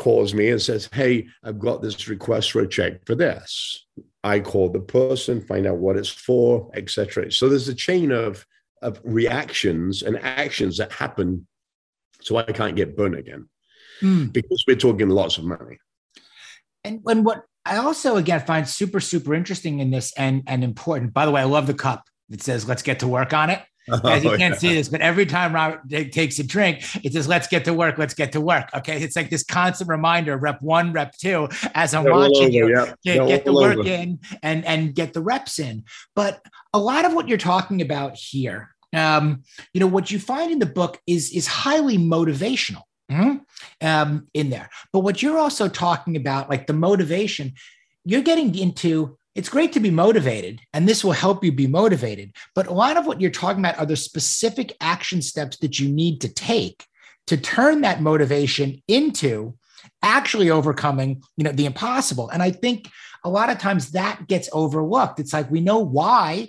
[0.02, 3.86] calls me and says, Hey, I've got this request for a check for this.
[4.24, 7.30] I call the person, find out what it's for, etc.
[7.30, 8.44] So there's a chain of,
[8.82, 11.46] of reactions and actions that happen
[12.20, 13.48] so I can't get burned again
[14.00, 14.32] mm.
[14.32, 15.78] because we're talking lots of money.
[16.84, 21.12] And when what I also again find super super interesting in this and and important.
[21.12, 23.62] By the way, I love the cup that says "Let's get to work on it."
[24.04, 24.58] As you oh, can't yeah.
[24.58, 27.98] see this, but every time Robert takes a drink, it says, let's get to work,
[27.98, 28.70] let's get to work.
[28.74, 29.02] Okay.
[29.02, 32.94] It's like this constant reminder, rep one, rep two, as I'm They're watching you yeah.
[33.02, 33.88] get, get the work over.
[33.88, 35.84] in and, and get the reps in.
[36.14, 36.40] But
[36.72, 39.42] a lot of what you're talking about here, um,
[39.74, 42.82] you know, what you find in the book is, is highly motivational.
[43.10, 43.38] Mm-hmm.
[43.86, 44.70] Um, in there.
[44.90, 47.52] But what you're also talking about, like the motivation,
[48.06, 52.32] you're getting into it's great to be motivated, and this will help you be motivated.
[52.54, 55.88] But a lot of what you're talking about are the specific action steps that you
[55.88, 56.84] need to take
[57.28, 59.54] to turn that motivation into
[60.02, 62.88] actually overcoming you know the impossible and i think
[63.24, 66.48] a lot of times that gets overlooked it's like we know why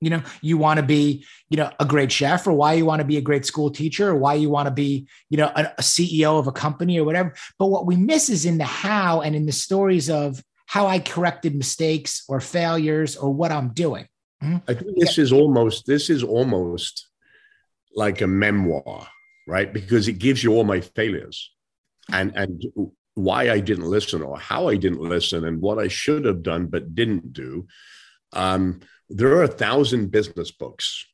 [0.00, 3.00] you know you want to be you know a great chef or why you want
[3.00, 5.64] to be a great school teacher or why you want to be you know a,
[5.78, 9.20] a, ceo of a company or whatever but what we miss is in the how
[9.20, 10.42] and in the stories of
[10.74, 14.06] how i corrected mistakes or failures or what i'm doing.
[14.42, 14.70] Mm-hmm.
[14.70, 16.92] i think this is almost this is almost
[17.94, 19.06] like a memoir
[19.50, 19.72] right?
[19.72, 21.50] Because it gives you all my failures.
[22.12, 22.64] And and
[23.14, 26.66] why i didn't listen or how i didn't listen and what i should have done
[26.66, 27.66] but didn't do.
[28.32, 31.06] Um there are a thousand business books.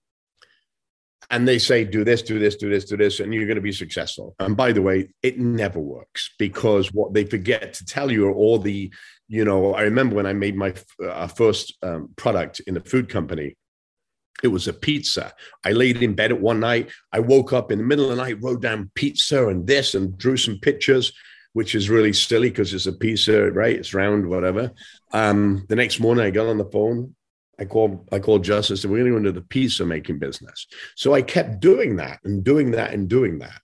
[1.29, 3.71] And they say do this do this do this do this and you're going to
[3.73, 4.37] be successful.
[4.39, 8.35] And by the way it never works because what they forget to tell you are
[8.35, 8.93] all the
[9.29, 10.73] you know i remember when i made my
[11.05, 13.57] uh, first um, product in a food company
[14.43, 15.33] it was a pizza
[15.65, 18.23] i laid in bed at one night i woke up in the middle of the
[18.23, 21.13] night wrote down pizza and this and drew some pictures
[21.53, 24.71] which is really silly because it's a pizza right it's round whatever
[25.13, 27.15] um, the next morning i got on the phone
[27.59, 30.67] I called I called Justin we're going to go into the pizza making business.
[30.95, 33.61] So I kept doing that and doing that and doing that.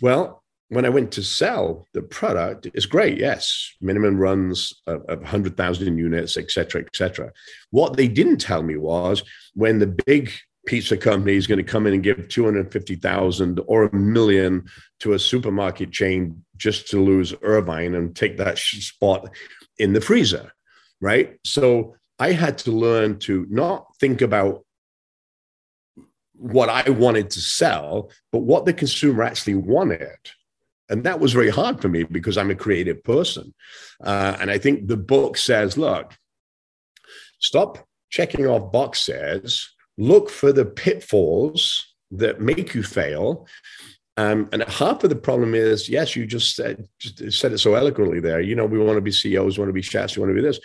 [0.00, 0.41] Well,
[0.72, 3.18] when I went to sell the product, it's great.
[3.18, 7.30] Yes, minimum runs of, of 100,000 units, et cetera, et cetera.
[7.72, 10.32] What they didn't tell me was when the big
[10.66, 14.64] pizza company is going to come in and give 250,000 or a million
[15.00, 19.28] to a supermarket chain just to lose Irvine and take that spot
[19.78, 20.52] in the freezer,
[21.02, 21.38] right?
[21.44, 24.64] So I had to learn to not think about
[26.32, 30.16] what I wanted to sell, but what the consumer actually wanted.
[30.92, 33.52] And that was very hard for me because I'm a creative person.
[34.02, 36.14] Uh, and I think the book says, look,
[37.40, 37.78] stop
[38.10, 43.46] checking off boxes, look for the pitfalls that make you fail.
[44.18, 47.74] Um, and half of the problem is, yes, you just said, just said it so
[47.74, 48.40] eloquently there.
[48.40, 50.40] You know, we want to be CEOs, we want to be chefs, we want to
[50.40, 50.60] be this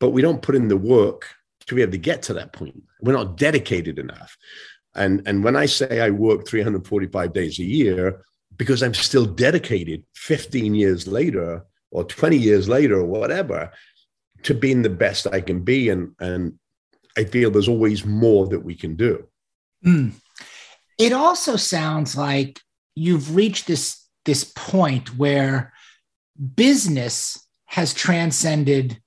[0.00, 1.30] but we don't put in the work
[1.66, 2.82] to be able to get to that point.
[3.00, 4.36] We're not dedicated enough.
[4.94, 8.22] And, and when I say I work 345 days a year,
[8.56, 13.70] because I'm still dedicated 15 years later or 20 years later or whatever
[14.42, 15.88] to being the best I can be.
[15.88, 16.58] And, and
[17.16, 19.26] I feel there's always more that we can do.
[19.84, 20.12] Mm.
[20.98, 22.60] It also sounds like
[22.94, 25.72] you've reached this, this point where
[26.54, 29.00] business has transcended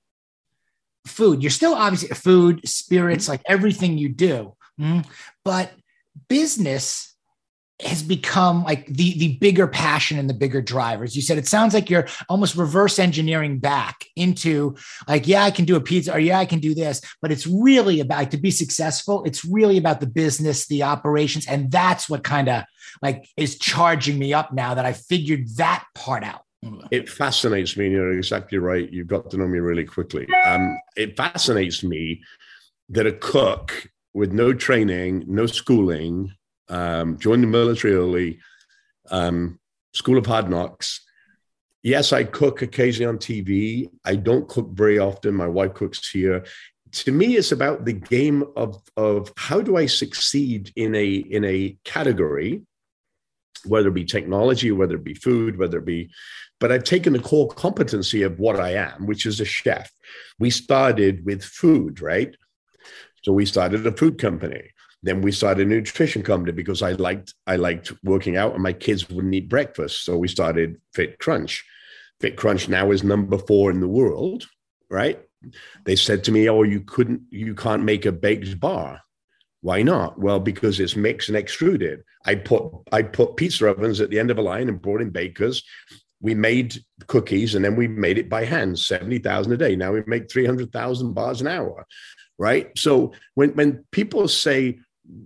[1.05, 1.41] food.
[1.41, 3.33] You're still obviously food, spirits, mm-hmm.
[3.33, 4.55] like everything you do.
[4.79, 5.09] Mm-hmm.
[5.43, 5.71] But
[6.27, 7.15] business
[7.81, 11.15] has become like the the bigger passion and the bigger drivers.
[11.15, 14.75] You said it sounds like you're almost reverse engineering back into
[15.07, 17.45] like, yeah, I can do a pizza or yeah, I can do this, but it's
[17.45, 19.23] really about like, to be successful.
[19.25, 22.63] It's really about the business, the operations, and that's what kind of
[23.03, 26.41] like is charging me up now that I figured that part out.
[26.89, 28.91] It fascinates me, and you're exactly right.
[28.91, 30.27] You've got to know me really quickly.
[30.45, 32.23] Um, it fascinates me
[32.89, 36.33] that a cook with no training, no schooling,
[36.69, 38.39] um, joined the military early,
[39.09, 39.59] um,
[39.93, 41.01] school of hard knocks.
[41.83, 43.89] Yes, I cook occasionally on TV.
[44.03, 45.35] I don't cook very often.
[45.35, 46.43] My wife cooks here.
[46.91, 51.45] to me, it's about the game of of how do I succeed in a in
[51.45, 52.63] a category,
[53.65, 56.09] whether it be technology, whether it be food, whether it be,
[56.59, 59.91] but I've taken the core competency of what I am, which is a chef.
[60.39, 62.35] We started with food, right?
[63.23, 64.71] So we started a food company.
[65.03, 68.73] Then we started a nutrition company because I liked I liked working out and my
[68.73, 70.03] kids wouldn't eat breakfast.
[70.03, 71.63] So we started Fit Crunch.
[72.19, 74.47] Fit Crunch now is number four in the world,
[74.89, 75.21] right?
[75.85, 79.01] They said to me, "Oh, you couldn't, you can't make a baked bar."
[79.61, 80.19] Why not?
[80.19, 82.03] Well, because it's mixed and extruded.
[82.25, 85.09] I put I put pizza ovens at the end of a line and brought in
[85.09, 85.63] bakers.
[86.19, 89.75] We made cookies and then we made it by hand, seventy thousand a day.
[89.75, 91.85] Now we make three hundred thousand bars an hour,
[92.37, 92.71] right?
[92.77, 94.79] So when when people say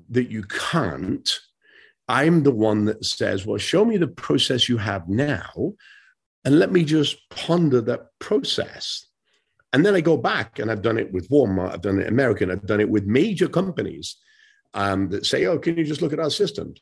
[0.10, 1.30] that you can't,
[2.08, 5.74] I'm the one that says, "Well, show me the process you have now,
[6.46, 9.06] and let me just ponder that process."
[9.74, 12.52] And then I go back and I've done it with Walmart, I've done it American,
[12.52, 14.18] I've done it with major companies
[14.74, 16.82] um, that say, oh, can you just look at our systems?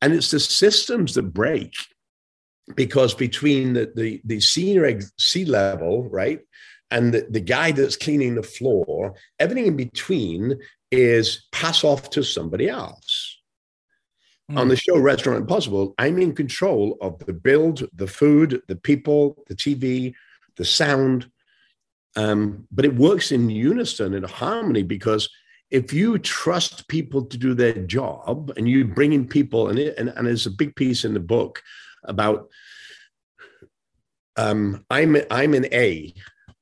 [0.00, 1.72] And it's the systems that break
[2.74, 6.40] because between the, the, the senior C level, right,
[6.90, 10.58] and the, the guy that's cleaning the floor, everything in between
[10.90, 13.40] is pass off to somebody else.
[14.50, 14.58] Mm.
[14.58, 19.42] On the show Restaurant Impossible, I'm in control of the build, the food, the people,
[19.48, 20.14] the TV,
[20.56, 21.30] the sound,
[22.16, 25.28] um, but it works in unison in harmony because
[25.70, 29.98] if you trust people to do their job and you bring in people, and, it,
[29.98, 31.62] and, and there's a big piece in the book
[32.04, 32.48] about
[34.36, 36.12] um, I'm I'm an A,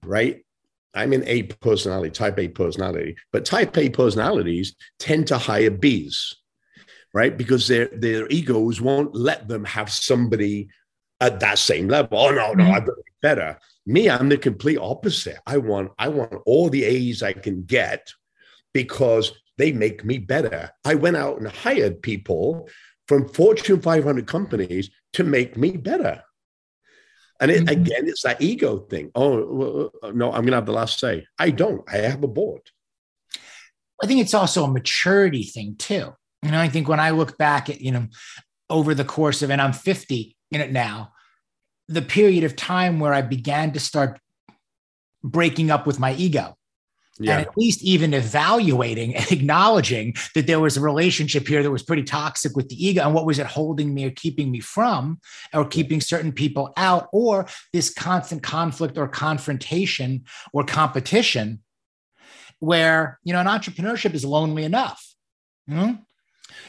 [0.05, 0.45] right?
[0.95, 6.35] I'm an A personality, type A personality, but type A personalities tend to hire Bs,
[7.15, 7.37] right?
[7.37, 10.69] Because their their egos won't let them have somebody
[11.21, 12.19] at that same level.
[12.19, 12.75] Oh no, no, mm-hmm.
[12.75, 13.59] I've got to be better.
[13.87, 15.39] Me, I'm the complete opposite.
[15.47, 18.13] I want I want all the A's I can get
[18.75, 20.71] because they make me better.
[20.85, 22.69] I went out and hired people
[23.09, 26.23] from Fortune 500 companies to make me better.
[27.43, 27.83] And it, mm-hmm.
[27.83, 29.11] again, it's that ego thing.
[29.17, 31.27] Oh, uh, no, I'm going to have the last say.
[31.41, 31.83] I don't.
[31.93, 32.63] I have a board.
[34.01, 36.15] I think it's also a maturity thing too.
[36.45, 38.07] You know, I think when I look back at, you know,
[38.71, 41.15] over the course of, and I'm 50 in it now,
[41.89, 44.21] the period of time where I began to start
[45.25, 46.57] breaking up with my ego.
[47.19, 47.39] Yeah.
[47.39, 51.83] And at least even evaluating and acknowledging that there was a relationship here that was
[51.83, 55.21] pretty toxic with the ego and what was it holding me or keeping me from
[55.53, 61.61] or keeping certain people out or this constant conflict or confrontation or competition
[62.61, 65.15] where you know an entrepreneurship is lonely enough
[65.69, 65.95] mm-hmm.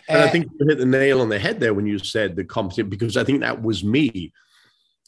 [0.10, 2.44] and I think you hit the nail on the head there when you said the
[2.44, 4.34] competition, because I think that was me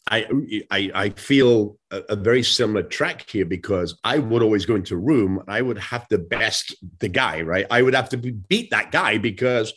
[0.07, 0.27] I,
[0.69, 4.93] I, I feel a, a, very similar track here because I would always go into
[4.93, 7.65] a room and I would have to best the guy, right?
[7.71, 9.73] I would have to be, beat that guy because,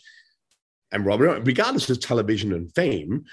[0.93, 3.25] and Robert, regardless of television and fame,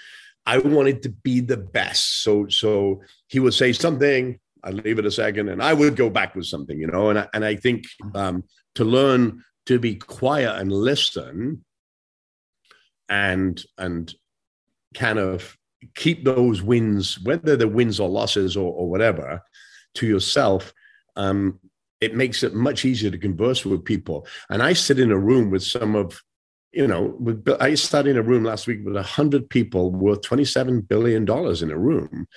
[0.45, 2.23] I wanted to be the best.
[2.23, 6.09] So, so he would say something, I'd leave it a second, and I would go
[6.09, 7.09] back with something, you know.
[7.09, 8.43] And I, and I think um,
[8.75, 11.63] to learn to be quiet and listen,
[13.07, 14.13] and and
[14.95, 15.55] kind of
[15.95, 19.41] keep those wins, whether they're wins or losses or, or whatever,
[19.95, 20.73] to yourself,
[21.15, 21.59] um,
[22.01, 24.27] it makes it much easier to converse with people.
[24.49, 26.21] And I sit in a room with some of,
[26.71, 30.87] you know, with, I sat in a room last week with 100 people worth $27
[30.87, 32.27] billion in a room.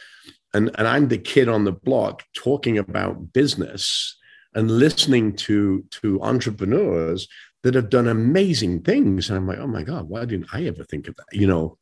[0.55, 4.17] And, and I'm the kid on the block talking about business
[4.55, 7.29] and listening to, to entrepreneurs
[7.63, 9.29] that have done amazing things.
[9.29, 11.27] And I'm like, oh my God, why didn't I ever think of that?
[11.33, 11.79] You know,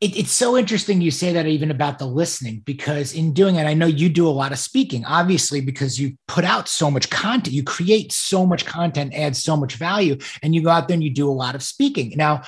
[0.00, 3.64] it, it's so interesting you say that even about the listening because in doing it
[3.64, 7.10] i know you do a lot of speaking obviously because you put out so much
[7.10, 10.94] content you create so much content add so much value and you go out there
[10.94, 12.42] and you do a lot of speaking now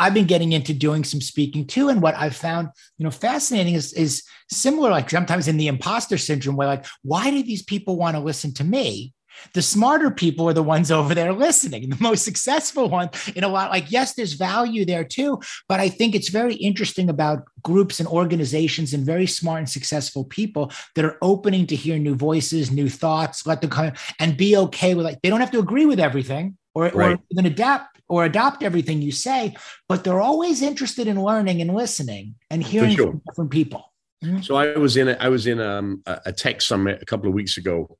[0.00, 1.88] I've been getting into doing some speaking too.
[1.88, 6.16] And what I've found, you know, fascinating is, is similar, like sometimes in the imposter
[6.16, 9.12] syndrome, where like, why do these people want to listen to me?
[9.54, 13.48] The smarter people are the ones over there listening, the most successful one in a
[13.48, 13.70] lot.
[13.70, 18.08] Like, yes, there's value there too, but I think it's very interesting about groups and
[18.08, 22.88] organizations and very smart and successful people that are opening to hear new voices, new
[22.88, 26.00] thoughts, let them come and be okay with like they don't have to agree with
[26.00, 27.12] everything or, right.
[27.12, 29.54] or even adapt or adopt everything you say,
[29.88, 33.10] but they're always interested in learning and listening and hearing sure.
[33.10, 33.92] from different people.
[34.24, 34.40] Mm-hmm.
[34.40, 37.28] So I was in a, I was in um, a, a tech summit a couple
[37.28, 37.98] of weeks ago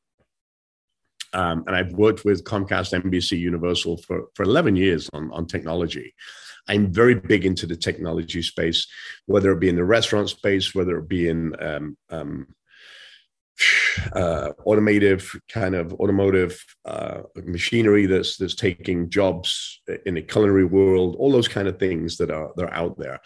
[1.33, 6.15] um, and I've worked with Comcast, NBC, Universal for, for 11 years on, on technology.
[6.69, 8.87] I'm very big into the technology space,
[9.27, 12.47] whether it be in the restaurant space, whether it be in um, um,
[14.13, 21.17] uh, automotive kind of automotive uh, machinery that's that's taking jobs in the culinary world,
[21.19, 23.21] all those kind of things that are that are out there.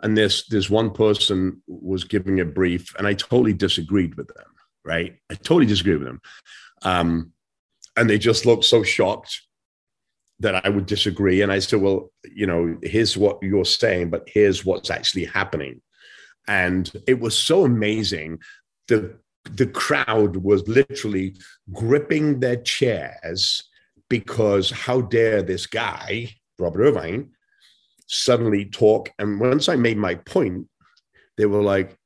[0.00, 4.46] And this this one person was giving a brief, and I totally disagreed with them.
[4.84, 6.20] Right, I totally disagreed with them,
[6.84, 7.32] um,
[7.96, 9.42] and they just looked so shocked
[10.40, 11.42] that I would disagree.
[11.42, 15.80] And I said, well, you know, here's what you're saying, but here's what's actually happening.
[16.48, 18.40] And it was so amazing.
[18.88, 21.34] The the crowd was literally
[21.72, 23.62] gripping their chairs
[24.08, 26.28] because how dare this guy,
[26.58, 27.30] Robert Irvine,
[28.06, 29.10] suddenly talk.
[29.18, 30.68] And once I made my point,
[31.36, 31.96] they were like,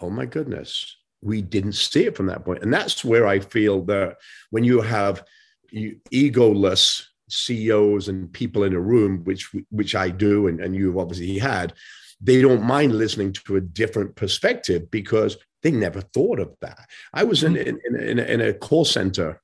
[0.00, 2.62] oh my goodness, we didn't see it from that point.
[2.62, 4.18] And that's where I feel that
[4.50, 5.24] when you have
[5.70, 10.98] you, egoless CEOs and people in a room, which which I do, and, and you've
[10.98, 11.74] obviously had,
[12.20, 16.88] they don't mind listening to a different perspective because they never thought of that.
[17.12, 19.40] I was in in, in, in a call center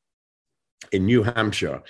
[0.93, 1.83] in New Hampshire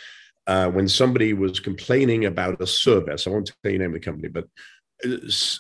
[0.46, 3.26] uh, when somebody was complaining about a service.
[3.26, 4.46] I won't tell you the name of the company, but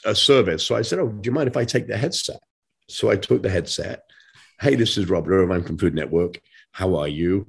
[0.04, 0.64] a service.
[0.64, 2.40] So I said, "Oh, do you mind if I take the headset?"
[2.88, 4.04] So I took the headset.
[4.64, 6.40] Hey, this is Robert Irvine from Food Network.
[6.72, 7.46] How are you?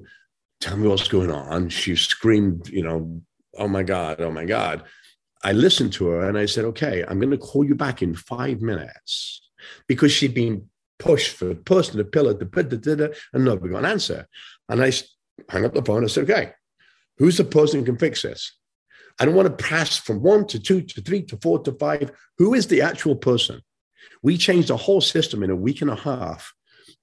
[0.59, 1.69] tell me what's going on.
[1.69, 3.21] She screamed, you know,
[3.57, 4.83] oh my God, oh my God.
[5.41, 8.15] I listened to her and I said, okay, I'm going to call you back in
[8.15, 9.49] five minutes
[9.87, 10.67] because she'd been
[10.99, 14.27] pushed for the person to pillar to put the and nobody got an answer.
[14.67, 14.91] And I
[15.49, 16.51] hung up the phone and said, okay,
[17.17, 18.57] who's the person who can fix this?
[19.21, 22.11] I don't want to pass from one to two to three to four to five.
[22.39, 23.61] Who is the actual person?
[24.21, 26.53] We changed the whole system in a week and a half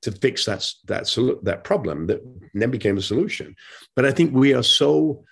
[0.02, 1.04] to fix that that
[1.42, 2.20] that problem that
[2.54, 3.54] then became a solution.
[3.96, 5.24] But I think we are so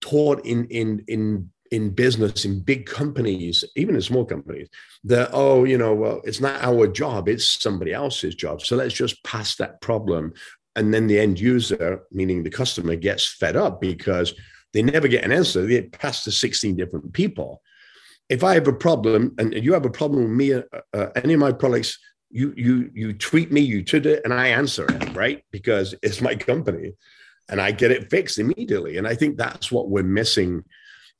[0.00, 4.68] taught in in in in business in big companies even in small companies
[5.02, 8.62] that oh you know well it's not our job it's somebody else's job.
[8.62, 10.32] So let's just pass that problem.
[10.74, 14.34] And then the end user meaning the customer gets fed up because
[14.72, 15.66] they never get an answer.
[15.66, 17.62] They pass to 16 different people.
[18.28, 20.62] If i have a problem and you have a problem with me uh,
[20.92, 21.98] uh, any of my products
[22.36, 25.42] you you you tweet me, you tweet it, and I answer it, right?
[25.50, 26.92] Because it's my company,
[27.48, 28.98] and I get it fixed immediately.
[28.98, 30.62] And I think that's what we're missing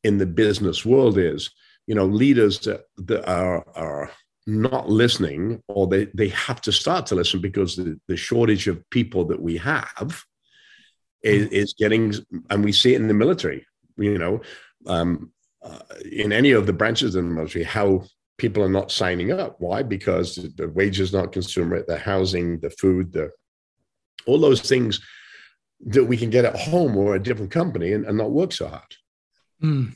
[0.05, 1.51] in the business world is
[1.87, 4.11] you know leaders that, that are are
[4.47, 8.89] not listening or they they have to start to listen because the, the shortage of
[8.91, 10.23] people that we have
[11.23, 12.13] is, is getting
[12.51, 14.41] and we see it in the military you know
[14.87, 15.81] um, uh,
[16.13, 18.05] in any of the branches of the military how
[18.39, 19.57] people are not signing up.
[19.59, 19.83] Why?
[19.83, 23.31] Because the wages not consumer, the housing, the food, the
[24.27, 25.01] all those things
[25.87, 28.67] that we can get at home or a different company and, and not work so
[28.67, 28.97] hard.
[29.63, 29.95] Mm.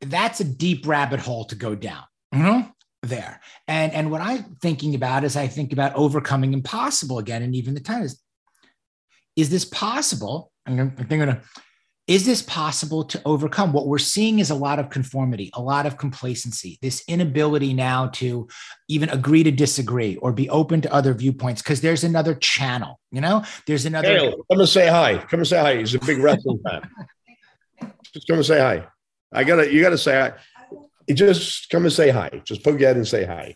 [0.00, 2.04] That's a deep rabbit hole to go down.
[2.34, 2.70] Mm-hmm.
[3.02, 3.40] There.
[3.66, 7.42] And and what I'm thinking about is I think about overcoming impossible again.
[7.42, 8.20] And even the time is,
[9.36, 10.52] is this possible?
[10.66, 11.38] I'm thinking of
[12.10, 13.72] is this possible to overcome?
[13.72, 18.08] What we're seeing is a lot of conformity, a lot of complacency, this inability now
[18.14, 18.48] to
[18.88, 23.20] even agree to disagree or be open to other viewpoints because there's another channel, you
[23.20, 23.44] know?
[23.68, 24.08] There's another.
[24.08, 25.18] Hey, come and say hi.
[25.18, 25.76] Come and say hi.
[25.76, 26.82] He's a big wrestling fan.
[28.12, 28.88] Just come and say hi.
[29.32, 30.32] I gotta, you gotta say hi.
[31.14, 32.42] Just come and say hi.
[32.42, 33.54] Just poke your head and say hi.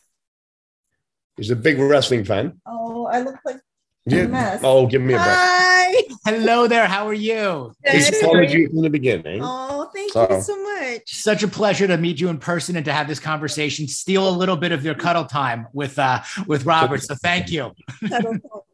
[1.36, 2.60] He's a big wrestling fan.
[2.66, 3.58] Oh, I look like
[4.06, 4.58] yeah.
[4.62, 5.28] Oh, give me a break.
[5.28, 6.02] Hi.
[6.24, 6.86] Hello there.
[6.86, 7.72] How are you?
[7.90, 9.40] He's followed you from the beginning.
[9.42, 10.26] Oh, thank so.
[10.30, 11.14] you so much.
[11.14, 13.88] Such a pleasure to meet you in person and to have this conversation.
[13.88, 17.02] Steal a little bit of your cuddle time with uh with Robert.
[17.02, 17.72] So thank you.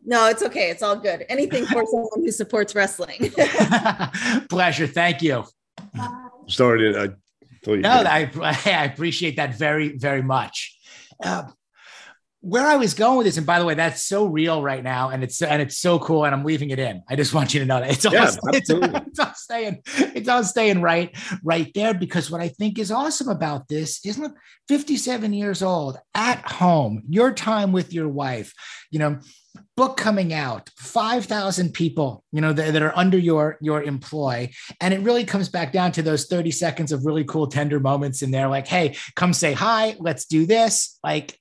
[0.04, 0.70] no, it's okay.
[0.70, 1.26] It's all good.
[1.28, 3.32] Anything for someone who supports wrestling.
[4.48, 4.86] pleasure.
[4.86, 5.44] Thank you.
[6.48, 7.08] Sorry, I
[7.64, 7.80] thought you.
[7.82, 10.76] no, I, I appreciate that very, very much.
[11.22, 11.44] Uh,
[12.43, 15.11] where I was going with this, and by the way, that's so real right now,
[15.11, 17.03] and it's and it's so cool, and I'm leaving it in.
[17.09, 20.28] I just want you to know that it's all, yeah, it's, it's, all staying, it's
[20.28, 21.14] all staying right,
[21.45, 21.93] right there.
[21.93, 24.34] Because what I think is awesome about this is look,
[24.68, 28.55] 57 years old at home, your time with your wife,
[28.91, 29.18] you know,
[29.76, 34.95] book coming out, 5,000 people, you know, that, that are under your your employ, and
[34.95, 38.30] it really comes back down to those 30 seconds of really cool, tender moments in
[38.30, 41.36] there, like, hey, come say hi, let's do this, like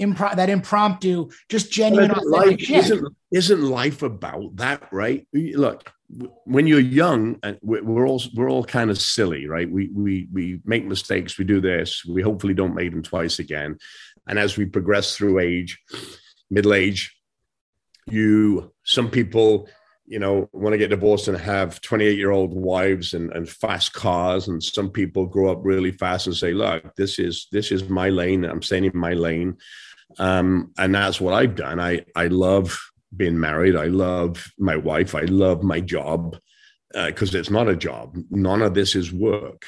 [0.00, 2.12] impro- that impromptu, just genuine.
[2.24, 5.26] Life, isn't, isn't life about that, right?
[5.32, 5.92] Look,
[6.44, 9.70] when you're young, uh, we're all we're all kind of silly, right?
[9.70, 11.38] We we we make mistakes.
[11.38, 12.04] We do this.
[12.04, 13.78] We hopefully don't make them twice again.
[14.26, 15.78] And as we progress through age,
[16.50, 17.14] middle age,
[18.06, 19.68] you some people
[20.08, 23.92] you know, want to get divorced and have 28 year old wives and, and fast
[23.92, 24.48] cars.
[24.48, 28.08] And some people grow up really fast and say, look, this is, this is my
[28.08, 28.44] lane.
[28.44, 29.58] I'm staying in my lane.
[30.18, 31.80] Um, and that's what I've done.
[31.80, 32.78] I, I love
[33.16, 33.76] being married.
[33.76, 35.14] I love my wife.
[35.14, 36.36] I love my job
[36.94, 38.16] uh, because uh, it's not a job.
[38.30, 39.66] None of this is work.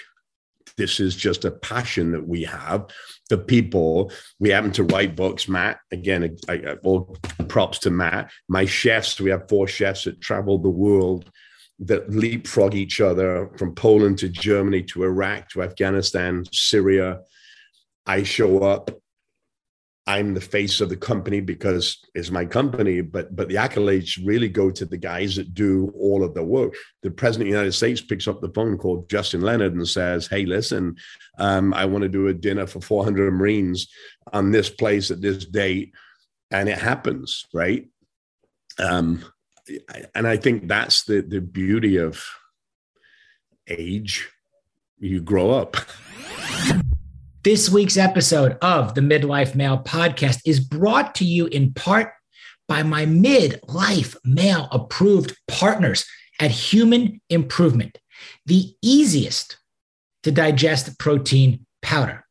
[0.76, 2.86] This is just a passion that we have.
[3.28, 5.49] The people we happen to write books.
[5.49, 7.16] Matt, again, I, I, all
[7.49, 8.30] props to Matt.
[8.49, 11.30] My chefs, we have four chefs that travel the world
[11.80, 17.20] that leapfrog each other from Poland to Germany to Iraq to Afghanistan, Syria.
[18.07, 18.91] I show up
[20.07, 24.48] I'm the face of the company because it's my company, but but the accolades really
[24.48, 26.74] go to the guys that do all of the work.
[27.03, 30.26] The president of the United States picks up the phone, called Justin Leonard, and says,
[30.26, 30.96] "Hey, listen,
[31.38, 33.88] um, I want to do a dinner for 400 Marines
[34.32, 35.92] on this place at this date,"
[36.51, 37.86] and it happens, right?
[38.78, 39.24] Um,
[40.14, 42.24] and I think that's the the beauty of
[43.68, 44.30] age.
[44.98, 45.76] You grow up.
[47.43, 52.12] This week's episode of the Midlife Male podcast is brought to you in part
[52.68, 56.05] by my midlife male approved partners
[56.38, 57.97] at Human Improvement,
[58.45, 59.57] the easiest
[60.22, 62.26] to digest protein powder.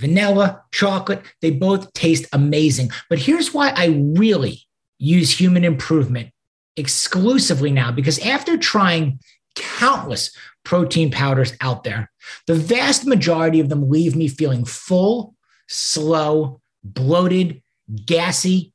[0.00, 2.90] Vanilla, chocolate, they both taste amazing.
[3.08, 4.62] But here's why I really
[4.98, 6.30] use Human Improvement
[6.76, 9.20] exclusively now because after trying
[9.54, 10.34] countless
[10.64, 12.10] protein powders out there.
[12.46, 15.34] The vast majority of them leave me feeling full,
[15.68, 17.62] slow, bloated,
[18.06, 18.72] gassy,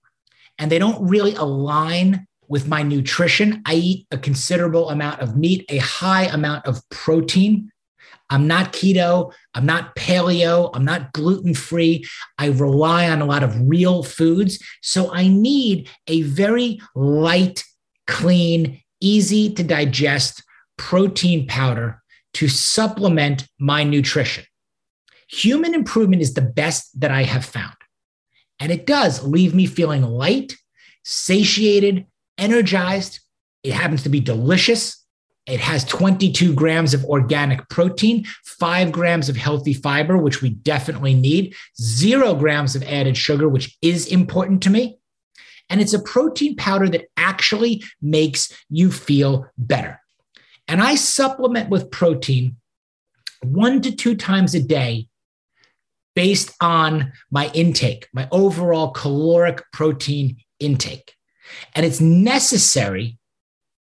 [0.57, 3.61] and they don't really align with my nutrition.
[3.65, 7.71] I eat a considerable amount of meat, a high amount of protein.
[8.29, 9.33] I'm not keto.
[9.53, 10.69] I'm not paleo.
[10.73, 12.05] I'm not gluten free.
[12.37, 14.59] I rely on a lot of real foods.
[14.81, 17.63] So I need a very light,
[18.05, 20.43] clean, easy to digest
[20.77, 22.01] protein powder
[22.35, 24.43] to supplement my nutrition.
[25.29, 27.75] Human improvement is the best that I have found.
[28.59, 30.55] And it does leave me feeling light,
[31.03, 32.05] satiated,
[32.37, 33.19] energized.
[33.63, 35.03] It happens to be delicious.
[35.45, 41.13] It has 22 grams of organic protein, five grams of healthy fiber, which we definitely
[41.13, 44.99] need, zero grams of added sugar, which is important to me.
[45.69, 50.01] And it's a protein powder that actually makes you feel better.
[50.67, 52.57] And I supplement with protein
[53.43, 55.07] one to two times a day
[56.15, 61.13] based on my intake, my overall caloric protein intake.
[61.75, 63.17] And it's necessary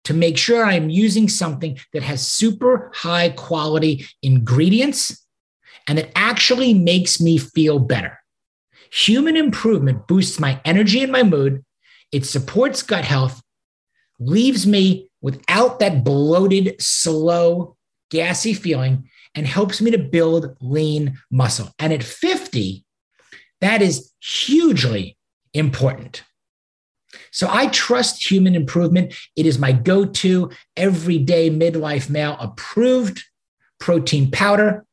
[0.04, 5.24] to make sure I'm using something that has super high quality ingredients
[5.86, 8.18] and that actually makes me feel better.
[8.92, 11.64] Human improvement boosts my energy and my mood.
[12.12, 13.42] It supports gut health,
[14.18, 17.74] leaves me without that bloated, slow,
[18.10, 21.70] gassy feeling and helps me to build lean muscle.
[21.78, 22.84] And at 50,
[23.62, 25.16] that is hugely
[25.54, 26.24] important.
[27.30, 29.14] So I trust human improvement.
[29.34, 33.24] It is my go to everyday midlife male approved
[33.80, 34.84] protein powder.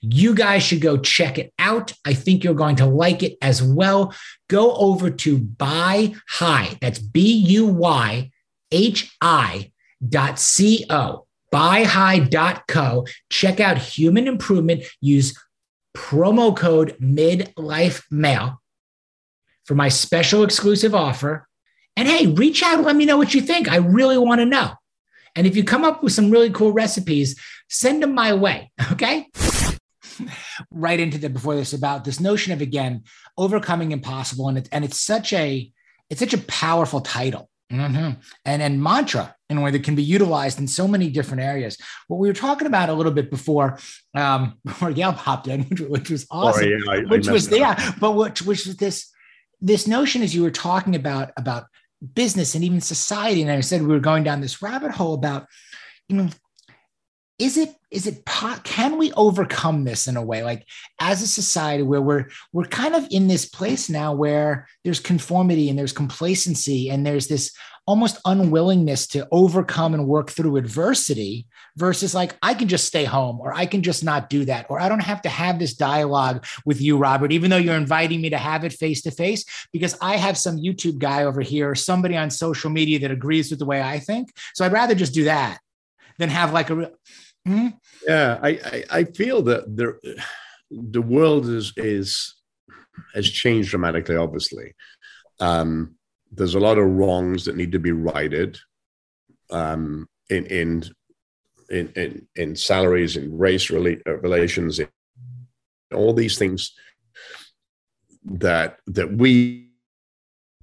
[0.00, 1.92] You guys should go check it out.
[2.06, 4.14] I think you're going to like it as well.
[4.48, 6.78] Go over to Buy Hi.
[6.80, 8.30] That's B U Y
[8.72, 9.70] hi.co,
[11.52, 13.06] buyhi.co.
[13.30, 14.84] Check out Human Improvement.
[15.00, 15.38] Use
[15.94, 18.60] promo code midlife male
[19.64, 21.48] for my special exclusive offer.
[21.96, 23.70] And hey, reach out let me know what you think.
[23.70, 24.72] I really want to know.
[25.34, 27.38] And if you come up with some really cool recipes,
[27.68, 28.70] send them my way.
[28.92, 29.26] Okay.
[30.70, 33.02] right into the before this about this notion of again
[33.36, 35.70] overcoming impossible and it, and it's such a
[36.08, 38.20] it's such a powerful title Mm-hmm.
[38.44, 41.76] And and mantra in a way that can be utilized in so many different areas.
[42.06, 43.78] What we were talking about a little bit before,
[44.14, 46.62] um, before Gail popped in, which, which was awesome.
[46.62, 49.10] Sorry, I, which was yeah, but which which was this
[49.60, 51.64] this notion as you were talking about about
[52.14, 55.46] business and even society, and I said we were going down this rabbit hole about
[56.08, 56.28] you know
[57.38, 58.22] is it is it
[58.62, 60.44] can we overcome this in a way?
[60.44, 60.66] Like
[61.00, 65.70] as a society where we're we're kind of in this place now where there's conformity
[65.70, 72.14] and there's complacency and there's this almost unwillingness to overcome and work through adversity versus
[72.14, 74.90] like I can just stay home or I can just not do that or I
[74.90, 78.38] don't have to have this dialogue with you Robert even though you're inviting me to
[78.38, 82.14] have it face to face because I have some YouTube guy over here or somebody
[82.14, 84.32] on social media that agrees with the way I think.
[84.54, 85.60] So I'd rather just do that
[86.18, 86.90] than have like a
[87.46, 87.68] Mm-hmm.
[88.06, 89.98] Yeah, I, I, I feel that there,
[90.70, 92.34] the world is is
[93.14, 94.16] has changed dramatically.
[94.16, 94.74] Obviously,
[95.40, 95.94] um,
[96.32, 98.58] there's a lot of wrongs that need to be righted
[99.50, 100.84] um, in in
[101.70, 104.88] in in, in salaries, in race rela- uh, relations, in
[105.94, 106.72] all these things.
[108.24, 109.70] that that we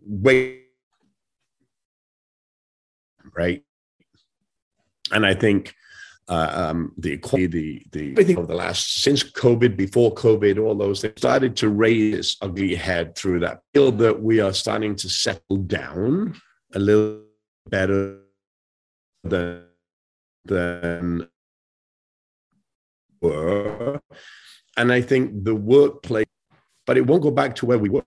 [0.05, 0.63] wait
[3.37, 3.63] right
[5.13, 5.73] and i think
[6.29, 10.75] uh, um, the equality, the the everything over the last since COVID, before COVID, all
[10.75, 13.61] those things started to raise its ugly head through that.
[13.73, 16.35] Feel that we are starting to settle down
[16.73, 17.23] a little
[17.69, 18.19] better
[19.23, 19.63] than
[20.45, 21.27] than
[23.21, 23.99] were,
[24.77, 26.25] and I think the workplace,
[26.85, 28.03] but it won't go back to where we were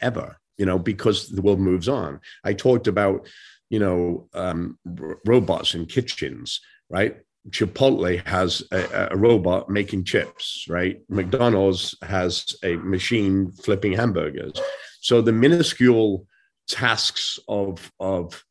[0.00, 0.36] ever.
[0.56, 2.20] You know, because the world moves on.
[2.42, 3.28] I talked about,
[3.70, 4.76] you know, um,
[5.24, 6.60] robots in kitchens,
[6.90, 7.18] right?
[7.50, 11.00] Chipotle has a, a, robot making chips, right?
[11.08, 14.52] McDonald's has a machine flipping hamburgers.
[15.00, 16.26] So the minuscule
[16.68, 18.44] tasks of of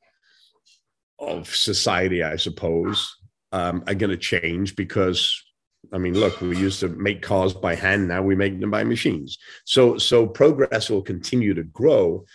[1.19, 3.15] of society, I suppose,
[3.51, 5.43] um, are going to change because
[5.93, 8.07] I mean, look, we used to make cars by hand.
[8.07, 9.37] Now we make them by machines.
[9.65, 12.25] So so progress will continue to grow,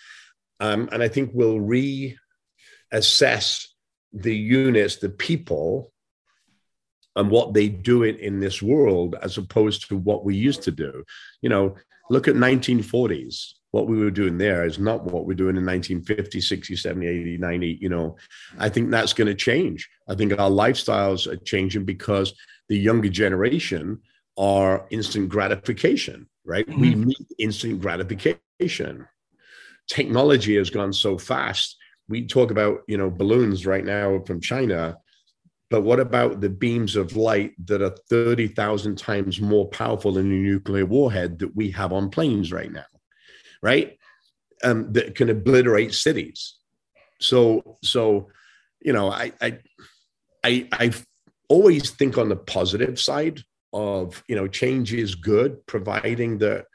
[0.61, 3.67] um, and I think we'll reassess
[4.13, 5.92] the units, the people
[7.17, 10.71] and what they do it in this world as opposed to what we used to
[10.71, 11.05] do.
[11.41, 11.77] You know,
[12.11, 13.53] look at 1940s.
[13.71, 17.39] What we were doing there is not what we're doing in 1950, 60, 70, 80,
[17.39, 17.79] 90.
[17.81, 18.17] You know,
[18.59, 19.89] I think that's going to change.
[20.09, 22.35] I think our lifestyles are changing because
[22.69, 24.01] the younger generation
[24.37, 26.67] are instant gratification, right?
[26.67, 26.81] Mm-hmm.
[26.81, 29.07] We need instant gratification.
[29.89, 31.77] Technology has gone so fast.
[32.09, 34.99] We talk about, you know, balloons right now from China
[35.73, 40.35] but what about the beams of light that are 30,000 times more powerful than a
[40.35, 42.85] nuclear warhead that we have on planes right now?
[43.63, 43.97] Right?
[44.63, 46.57] Um, that can obliterate cities.
[47.23, 48.29] So, so,
[48.83, 49.59] you know, I, I,
[50.45, 50.93] I, I
[51.49, 53.41] always think on the positive side
[53.73, 56.67] of, you know, change is good, providing that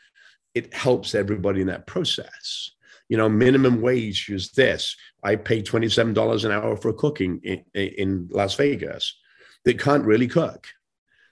[0.55, 2.71] it helps everybody in that process
[3.09, 4.95] you know, minimum wage is this.
[5.23, 9.17] I pay $27 an hour for cooking in, in Las Vegas
[9.65, 10.67] that can't really cook,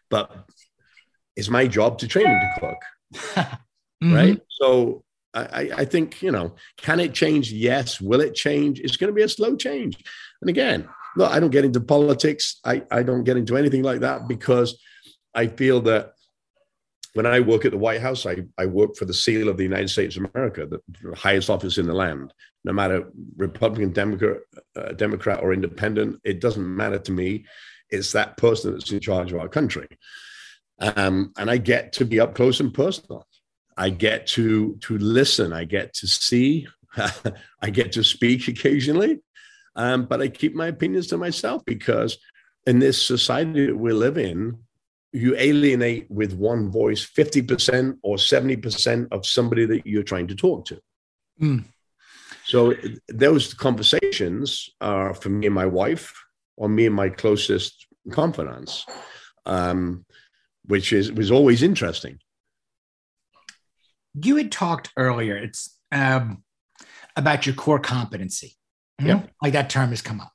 [0.09, 0.45] but
[1.35, 2.77] it's my job to train them to cook.
[4.03, 4.13] mm-hmm.
[4.13, 4.41] Right.
[4.49, 5.03] So
[5.33, 7.51] I, I think, you know, can it change?
[7.51, 7.99] Yes.
[7.99, 8.79] Will it change?
[8.79, 10.01] It's going to be a slow change.
[10.41, 12.59] And again, look, I don't get into politics.
[12.63, 14.81] I, I don't get into anything like that because
[15.33, 16.13] I feel that
[17.15, 19.63] when I work at the White House, I, I work for the seal of the
[19.63, 22.33] United States of America, the highest office in the land.
[22.65, 24.39] No matter Republican, Democrat,
[24.75, 27.45] uh, Democrat, or Independent, it doesn't matter to me.
[27.89, 29.87] It's that person that's in charge of our country,
[30.79, 33.25] um, and I get to be up close and personal.
[33.77, 35.53] I get to to listen.
[35.53, 36.67] I get to see.
[37.61, 39.21] I get to speak occasionally,
[39.77, 42.17] um, but I keep my opinions to myself because
[42.67, 44.64] in this society that we live in,
[45.15, 50.65] you alienate with one voice 50% or 70% of somebody that you're trying to talk
[50.65, 50.79] to.
[51.41, 51.63] Mm.
[52.43, 52.75] So
[53.07, 56.13] those conversations are for me and my wife,
[56.57, 58.85] or me and my closest confidants,
[59.45, 60.05] um,
[60.65, 62.19] which is was always interesting.
[64.13, 65.35] You had talked earlier.
[65.35, 66.43] It's um,
[67.15, 68.55] about your core competency.
[69.01, 69.07] Mm-hmm.
[69.09, 70.31] Yeah, like that term has come up,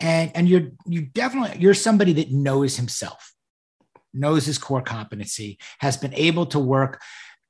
[0.00, 3.33] and and you're you definitely you're somebody that knows himself
[4.14, 7.02] knows his core competency, has been able to work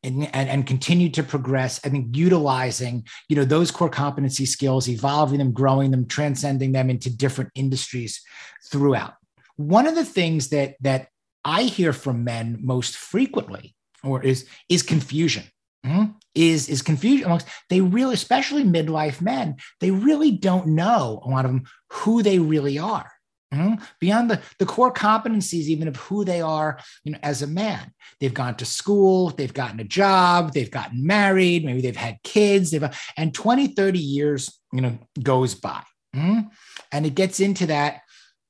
[0.03, 1.81] and, and, and, continue to progress.
[1.85, 6.91] I think utilizing, you know, those core competency skills, evolving them, growing them, transcending them
[6.91, 8.23] into different industries
[8.71, 9.15] throughout.
[9.57, 11.09] One of the things that that
[11.45, 15.45] I hear from men most frequently, or is is confusion.
[15.87, 16.13] Mm-hmm.
[16.35, 21.45] Is is confusion amongst they really, especially midlife men, they really don't know a lot
[21.45, 23.11] of them who they really are.
[23.55, 23.85] Mm-hmm.
[24.01, 27.93] Beyond the, the core competencies, even of who they are, you know, as a man,
[28.21, 32.71] they've gone to school, they've gotten a job, they've gotten married, maybe they've had kids,
[32.71, 32.85] they've
[33.17, 35.83] and 20, 30 years, you know, goes by.
[36.15, 36.49] Mm-hmm.
[36.93, 38.01] And it gets into that,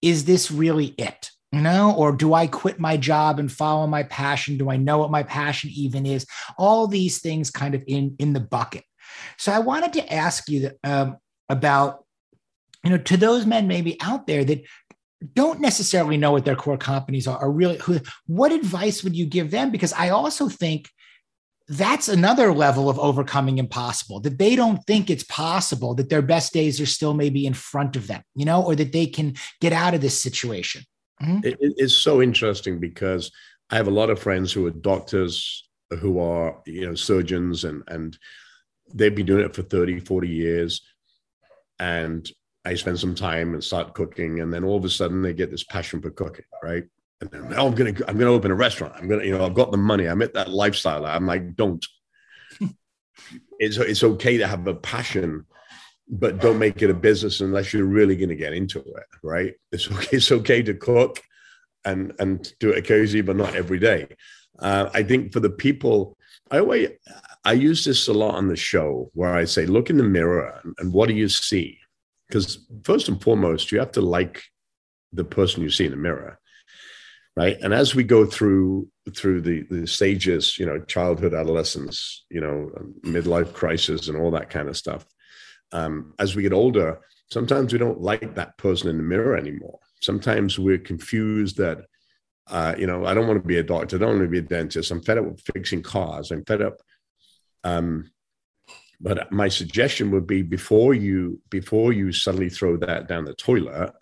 [0.03, 1.31] is this really it?
[1.53, 4.59] You know, or do I quit my job and follow my passion?
[4.59, 6.27] Do I know what my passion even is?
[6.59, 8.83] All these things kind of in, in the bucket.
[9.39, 12.05] So I wanted to ask you that, um, about
[12.83, 14.63] you know to those men maybe out there that
[15.33, 19.27] don't necessarily know what their core companies are, are really who, what advice would you
[19.27, 19.71] give them?
[19.71, 20.91] Because I also think
[21.69, 26.53] that's another level of overcoming impossible that they don't think it's possible that their best
[26.53, 29.73] days are still maybe in front of them, you know, or that they can get
[29.73, 30.83] out of this situation.
[31.23, 31.41] Mm-hmm.
[31.45, 33.31] It, it's so interesting because
[33.71, 35.67] I have a lot of friends who are doctors,
[36.01, 38.19] who are, you know, surgeons, and, and
[38.93, 40.83] they've been doing it for 30, 40 years.
[41.79, 42.31] And
[42.65, 45.51] I spend some time and start cooking, and then all of a sudden they get
[45.51, 46.85] this passion for cooking, right?
[47.21, 48.95] And then oh, I'm gonna I'm gonna open a restaurant.
[48.97, 50.07] I'm gonna you know I've got the money.
[50.07, 51.05] I'm at that lifestyle.
[51.05, 51.85] I'm like don't.
[53.59, 55.45] it's it's okay to have a passion,
[56.09, 59.55] but don't make it a business unless you're really to get into it, right?
[59.71, 60.17] It's okay.
[60.17, 61.23] It's okay to cook,
[61.85, 64.09] and and do it occasionally, but not every day.
[64.59, 66.17] Uh, I think for the people,
[66.51, 66.89] I always
[67.45, 70.61] I use this a lot on the show where I say, look in the mirror
[70.65, 71.79] and, and what do you see?
[72.29, 74.43] Because first and foremost, you have to like
[75.12, 76.39] the person you see in the mirror
[77.37, 77.59] right?
[77.61, 82.70] And as we go through through the the stages you know childhood adolescence you know
[83.03, 85.05] midlife crisis and all that kind of stuff
[85.72, 87.01] um, as we get older
[87.31, 89.79] sometimes we don't like that person in the mirror anymore.
[90.01, 91.85] Sometimes we're confused that
[92.49, 94.39] uh, you know i don't want to be a doctor i don't want to be
[94.39, 96.77] a dentist i'm fed up with fixing cars i'm fed up
[97.64, 98.11] um,
[99.05, 103.93] but my suggestion would be before you before you suddenly throw that down the toilet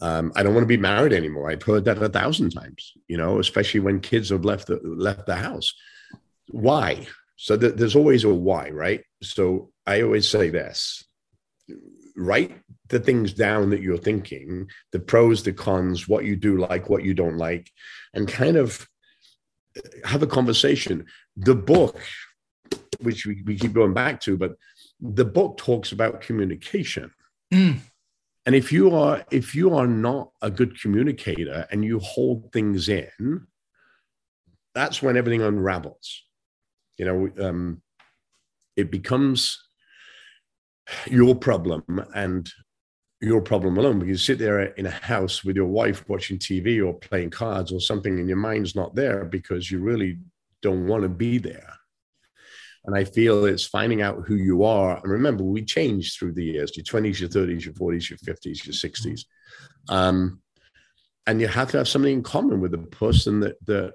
[0.00, 1.50] um, I don't want to be married anymore.
[1.50, 5.26] I've heard that a thousand times, you know, especially when kids have left the, left
[5.26, 5.74] the house.
[6.50, 7.06] Why?
[7.36, 9.02] So th- there's always a why, right?
[9.22, 11.04] So I always say this:
[12.16, 12.56] write
[12.88, 17.04] the things down that you're thinking, the pros, the cons, what you do like, what
[17.04, 17.70] you don't like,
[18.14, 18.88] and kind of
[20.04, 21.06] have a conversation.
[21.36, 22.00] The book,
[22.98, 24.56] which we, we keep going back to, but
[25.00, 27.10] the book talks about communication.
[27.52, 27.78] Mm.
[28.46, 32.88] And if you are if you are not a good communicator and you hold things
[32.88, 33.46] in,
[34.74, 36.24] that's when everything unravels.
[36.96, 37.82] You know, um,
[38.76, 39.62] it becomes
[41.06, 41.84] your problem
[42.14, 42.50] and
[43.20, 46.84] your problem alone because you sit there in a house with your wife watching TV
[46.84, 50.18] or playing cards or something and your mind's not there because you really
[50.62, 51.77] don't want to be there.
[52.88, 54.96] And I feel it's finding out who you are.
[54.96, 58.64] And remember, we change through the years your 20s, your 30s, your 40s, your 50s,
[58.64, 59.26] your 60s.
[59.90, 60.40] Um,
[61.26, 63.92] and you have to have something in common with the person that, that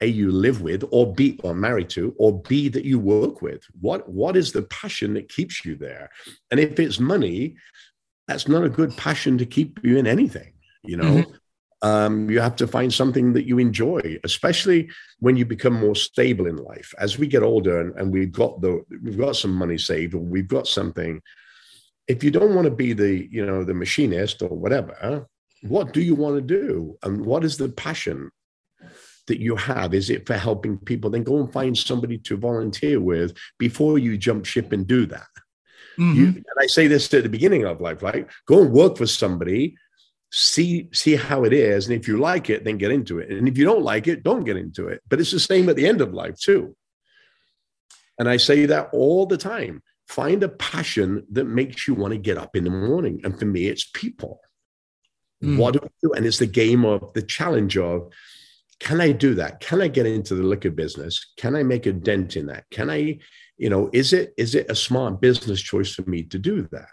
[0.00, 3.62] A, you live with, or B, or married to, or B, that you work with.
[3.80, 6.10] What, what is the passion that keeps you there?
[6.50, 7.54] And if it's money,
[8.26, 11.04] that's not a good passion to keep you in anything, you know?
[11.04, 11.36] Mm-hmm
[11.84, 16.46] um, you have to find something that you enjoy, especially when you become more stable
[16.46, 16.94] in life.
[16.98, 20.18] As we get older and, and we've got the we've got some money saved or
[20.18, 21.20] we've got something.
[22.08, 25.28] If you don't want to be the you know the machinist or whatever,
[25.60, 28.30] what do you want to do, and what is the passion
[29.26, 29.92] that you have?
[29.92, 31.10] Is it for helping people?
[31.10, 35.26] Then go and find somebody to volunteer with before you jump ship and do that.
[35.98, 36.18] Mm-hmm.
[36.18, 38.26] You, and I say this at the beginning of life, right?
[38.46, 39.76] Go and work for somebody
[40.36, 43.30] see see how it is and if you like it then get into it.
[43.30, 45.00] And if you don't like it don't get into it.
[45.08, 46.74] But it's the same at the end of life too.
[48.18, 49.80] And i say that all the time.
[50.08, 53.20] Find a passion that makes you want to get up in the morning.
[53.22, 54.40] And for me it's people.
[55.42, 55.56] Mm.
[55.56, 56.12] what do I do?
[56.14, 58.12] And it's the game of the challenge of
[58.80, 59.60] can i do that?
[59.60, 61.32] Can i get into the liquor business?
[61.36, 62.64] Can i make a dent in that?
[62.72, 63.20] Can i
[63.56, 66.88] you know is it is it a smart business choice for me to do that?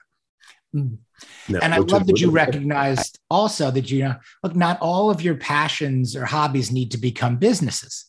[0.76, 1.00] Mm.
[1.50, 5.22] No, and I love that you recognized also that you know, look, not all of
[5.22, 8.06] your passions or hobbies need to become businesses.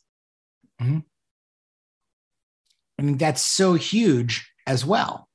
[0.80, 0.98] Mm-hmm.
[2.98, 5.28] I mean, that's so huge as well.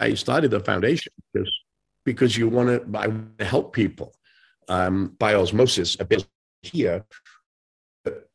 [0.00, 1.50] I started the foundation because
[2.04, 4.14] because you want to, I want to help people
[4.68, 5.96] um, by osmosis.
[6.00, 6.30] A business
[6.62, 7.04] here
[8.04, 8.28] that,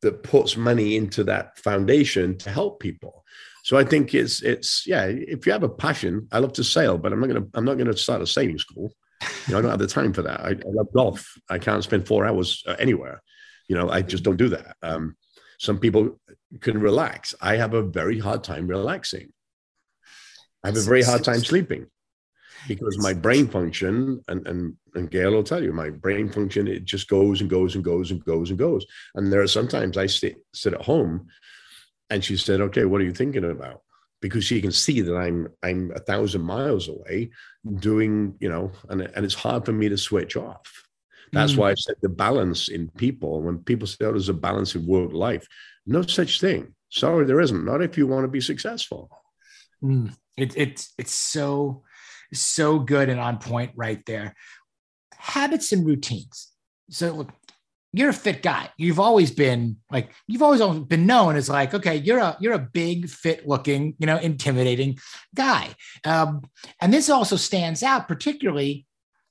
[0.00, 3.24] that puts money into that foundation to help people.
[3.72, 5.06] So I think it's it's yeah.
[5.06, 7.78] If you have a passion, I love to sail, but I'm not gonna I'm not
[7.78, 8.92] gonna start a sailing school.
[9.46, 10.40] You know, I don't have the time for that.
[10.40, 11.26] I, I love golf.
[11.48, 13.22] I can't spend four hours uh, anywhere.
[13.68, 14.76] You know, I just don't do that.
[14.82, 15.16] Um,
[15.58, 16.20] some people
[16.60, 17.34] can relax.
[17.40, 19.32] I have a very hard time relaxing.
[20.62, 21.86] I have a very hard time sleeping
[22.68, 26.84] because my brain function and and and Gail will tell you my brain function it
[26.84, 28.84] just goes and goes and goes and goes and goes.
[29.14, 31.28] And there are sometimes I sit sit at home
[32.12, 33.82] and she said, "Okay, what are you thinking about?"
[34.20, 37.30] Because she can see that I'm I'm a thousand miles away,
[37.76, 40.86] doing you know, and and it's hard for me to switch off.
[41.32, 41.58] That's mm.
[41.58, 43.40] why I said the balance in people.
[43.40, 45.46] When people say, "Oh, there's a balance in work life,"
[45.86, 46.74] no such thing.
[46.90, 47.64] Sorry, there isn't.
[47.64, 49.10] Not if you want to be successful.
[49.82, 50.14] Mm.
[50.36, 51.82] It, it's it's so
[52.34, 54.34] so good and on point right there.
[55.16, 56.50] Habits and routines.
[56.90, 57.30] So look,
[57.92, 58.70] you're a fit guy.
[58.76, 62.58] You've always been like you've always been known as like okay, you're a you're a
[62.58, 64.98] big, fit looking, you know, intimidating
[65.34, 65.74] guy.
[66.04, 66.42] Um,
[66.80, 68.86] and this also stands out particularly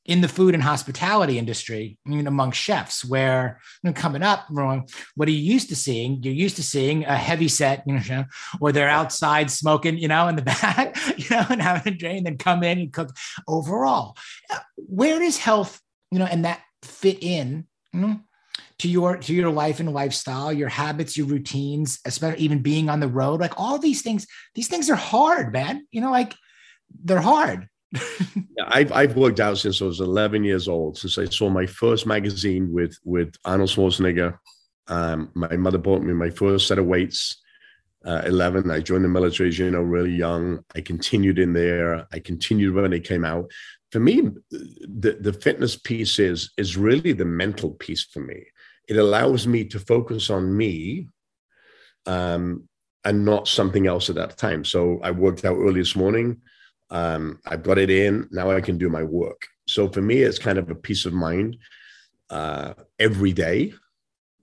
[0.06, 4.48] in the food and hospitality industry, I mean, among chefs, where you know, coming up,
[4.50, 6.24] what are you used to seeing?
[6.24, 8.26] You're used to seeing a heavy set, you know,
[8.60, 12.18] or they're outside smoking, you know, in the back, you know, and having a drink,
[12.18, 13.16] and then come in and cook.
[13.48, 14.18] Overall,
[14.76, 17.68] where does health, you know, and that fit in?
[17.94, 18.20] You know,
[18.82, 23.00] to your to your life and lifestyle, your habits, your routines, especially even being on
[23.00, 23.40] the road.
[23.40, 24.26] Like all these things,
[24.56, 25.86] these things are hard, man.
[25.92, 26.34] You know, like
[27.04, 27.70] they're hard.
[27.94, 30.98] yeah, I've I've worked out since I was 11 years old.
[30.98, 34.40] Since I saw my first magazine with with Arnold Schwarzenegger.
[34.88, 37.38] Um, my mother bought me my first set of weights.
[38.04, 38.72] Uh, 11.
[38.72, 40.66] I joined the military, as you know, really young.
[40.74, 42.08] I continued in there.
[42.12, 43.52] I continued when it came out.
[43.92, 48.44] For me, the, the fitness piece is, is really the mental piece for me.
[48.92, 51.08] It allows me to focus on me
[52.06, 52.68] um,
[53.06, 54.66] and not something else at that time.
[54.66, 56.42] So I worked out early this morning.
[56.90, 58.28] Um, I've got it in.
[58.32, 59.48] Now I can do my work.
[59.66, 61.56] So for me, it's kind of a peace of mind
[62.30, 63.74] uh, every day.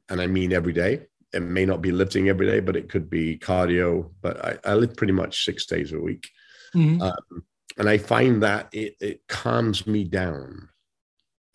[0.09, 1.03] And I mean every day.
[1.35, 4.11] It may not be lifting every day, but it could be cardio.
[4.23, 6.27] But I, I live pretty much six days a week.
[6.75, 7.03] Mm-hmm.
[7.03, 7.45] Um,
[7.77, 10.71] and I find that it, it calms me down.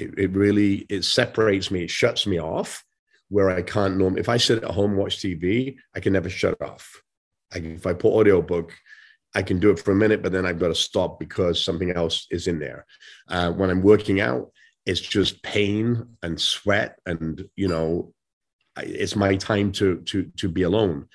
[0.03, 2.83] It, it really it separates me, it shuts me off
[3.29, 4.21] where I can't normally.
[4.21, 7.01] If I sit at home watch TV, I can never shut off.
[7.53, 8.73] I, if I put audiobook,
[9.35, 11.91] I can do it for a minute, but then I've got to stop because something
[11.91, 12.85] else is in there.
[13.27, 14.51] Uh, when I'm working out,
[14.85, 18.13] it's just pain and sweat, and you know,
[18.77, 21.07] it's my time to to to be alone.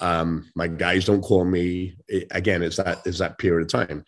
[0.00, 1.96] Um, my guys don't call me.
[2.08, 4.04] It, again, it's that is that period of time.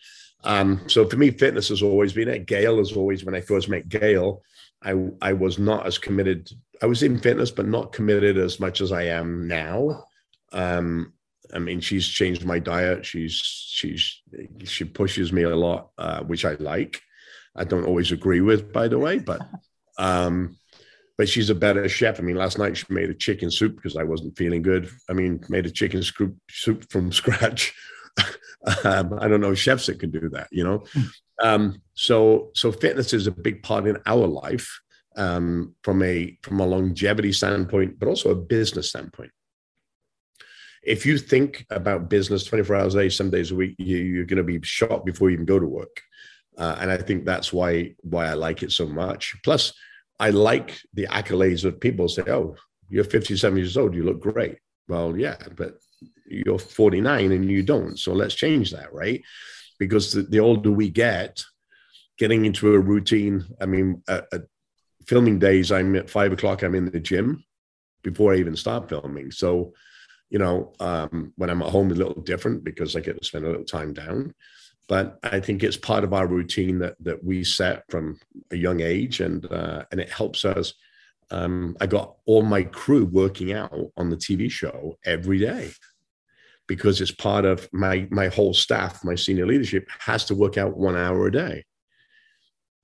[0.47, 2.47] Um, so for me, fitness has always been it.
[2.47, 4.43] Gail has always when I first met Gail,
[4.83, 6.51] I I was not as committed.
[6.81, 10.05] I was in fitness, but not committed as much as I am now.
[10.53, 11.13] Um,
[11.53, 13.05] I mean, she's changed my diet.
[13.05, 14.23] She's she's
[14.65, 17.03] she pushes me a lot, uh, which I like.
[17.57, 19.41] I don't always agree with, by the way, but
[19.99, 20.57] um,
[21.19, 22.21] but she's a better chef.
[22.21, 24.89] I mean, last night she made a chicken soup because I wasn't feeling good.
[25.11, 27.75] I mean, made a chicken soup soup from scratch.
[28.85, 30.85] Um, I don't know chefs that can do that, you know.
[30.93, 31.03] Hmm.
[31.43, 34.81] Um, so so fitness is a big part in our life
[35.17, 39.33] um, from a from a longevity standpoint, but also a business standpoint
[40.87, 44.25] if you think about business 24 hours a day, some days a week, you, are
[44.25, 46.01] going to be shot before you even go to work.
[46.57, 49.37] Uh, and I think that's why why I like it so much.
[49.45, 49.75] Plus,
[50.19, 52.57] I like the accolades of people say, "Oh,
[52.89, 54.57] you're 57 years old, you look great."
[54.89, 55.75] Well, yeah, but
[56.27, 57.99] you're 49 and you don't.
[57.99, 59.23] So let's change that, right?
[59.79, 61.45] Because the, the older we get,
[62.19, 63.45] getting into a routine.
[63.61, 64.43] I mean, at, at
[65.07, 66.63] filming days, I'm at five o'clock.
[66.63, 67.45] I'm in the gym
[68.03, 69.31] before I even start filming.
[69.31, 69.73] So
[70.31, 73.45] you know, um, when I'm at home, a little different because I get to spend
[73.45, 74.35] a little time down.
[74.89, 78.19] But I think it's part of our routine that that we set from
[78.51, 80.75] a young age, and uh, and it helps us.
[81.31, 85.73] Um, I got all my crew working out on the TV show every day
[86.67, 89.05] because it's part of my my whole staff.
[89.05, 91.65] My senior leadership has to work out one hour a day.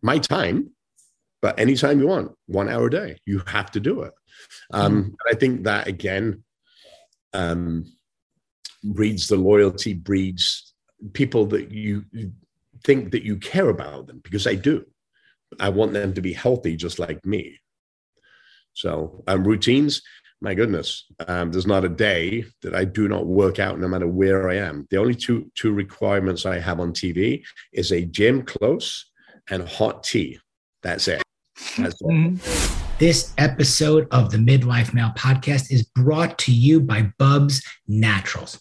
[0.02, 0.70] My time,
[1.40, 4.12] but anytime you want, one hour a day, you have to do it.
[4.72, 5.14] Um, mm.
[5.30, 6.44] I think that again
[7.32, 7.84] um,
[8.84, 10.74] breeds the loyalty, breeds
[11.12, 12.04] people that you
[12.84, 14.84] think that you care about them because I do.
[15.60, 17.58] I want them to be healthy just like me.
[18.74, 20.02] So um, routines,
[20.42, 24.08] my goodness, um, there's not a day that I do not work out no matter
[24.08, 24.88] where I am.
[24.90, 29.08] The only two two requirements I have on TV is a gym close
[29.50, 30.40] and hot tea.
[30.82, 31.22] That's it.
[31.78, 32.06] That's it.
[32.08, 32.98] Mm-hmm.
[32.98, 38.60] This episode of the Midlife Male podcast is brought to you by Bubs Naturals.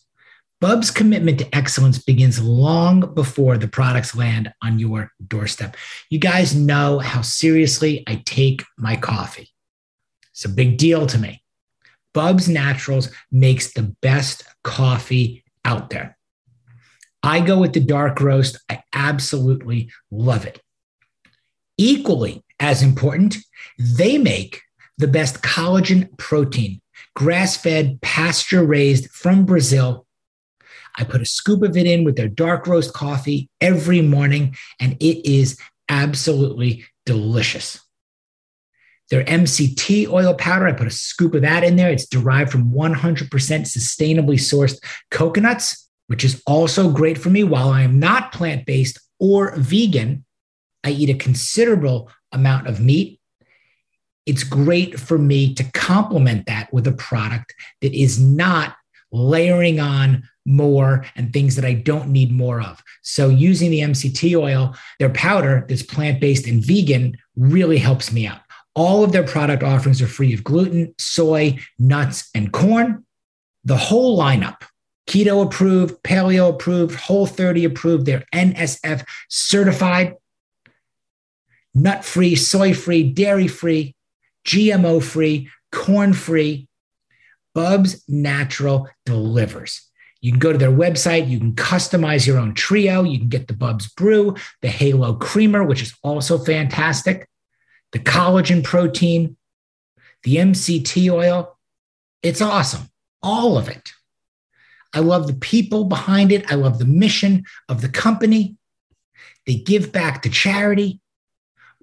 [0.59, 5.75] Bub's commitment to excellence begins long before the products land on your doorstep.
[6.11, 9.49] You guys know how seriously I take my coffee.
[10.31, 11.41] It's a big deal to me.
[12.13, 16.17] Bubs Naturals makes the best coffee out there.
[17.23, 18.59] I go with the dark roast.
[18.69, 20.61] I absolutely love it.
[21.77, 23.37] Equally as important,
[23.77, 24.61] they make
[24.97, 26.81] the best collagen protein,
[27.15, 30.05] grass fed, pasture raised from Brazil.
[30.97, 34.93] I put a scoop of it in with their dark roast coffee every morning, and
[34.99, 35.57] it is
[35.89, 37.79] absolutely delicious.
[39.11, 41.91] Their MCT oil powder, I put a scoop of that in there.
[41.91, 44.79] It's derived from 100% sustainably sourced
[45.11, 50.25] coconuts, which is also great for me while I am not plant based or vegan.
[50.85, 53.19] I eat a considerable amount of meat.
[54.25, 58.77] It's great for me to complement that with a product that is not
[59.11, 62.81] layering on more and things that I don't need more of.
[63.01, 68.39] So using the MCT oil, their powder that's plant-based and vegan really helps me out.
[68.73, 73.05] All of their product offerings are free of gluten, soy, nuts, and corn.
[73.63, 74.63] The whole lineup
[75.07, 80.15] keto approved, paleo approved, Whole30 approved, they're NSF certified
[81.73, 83.95] nut free, soy free, dairy free.
[84.45, 86.67] GMO free, corn free.
[87.53, 89.87] Bubs Natural delivers.
[90.21, 91.27] You can go to their website.
[91.27, 93.03] You can customize your own trio.
[93.03, 97.27] You can get the Bubs Brew, the Halo Creamer, which is also fantastic,
[97.91, 99.37] the collagen protein,
[100.23, 101.57] the MCT oil.
[102.23, 102.89] It's awesome.
[103.23, 103.91] All of it.
[104.93, 106.51] I love the people behind it.
[106.51, 108.57] I love the mission of the company.
[109.47, 110.99] They give back to charity.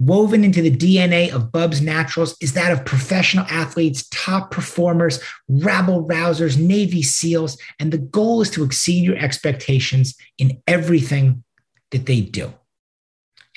[0.00, 6.06] Woven into the DNA of Bubs Naturals is that of professional athletes, top performers, rabble
[6.06, 11.42] rousers, Navy SEALs, and the goal is to exceed your expectations in everything
[11.90, 12.52] that they do.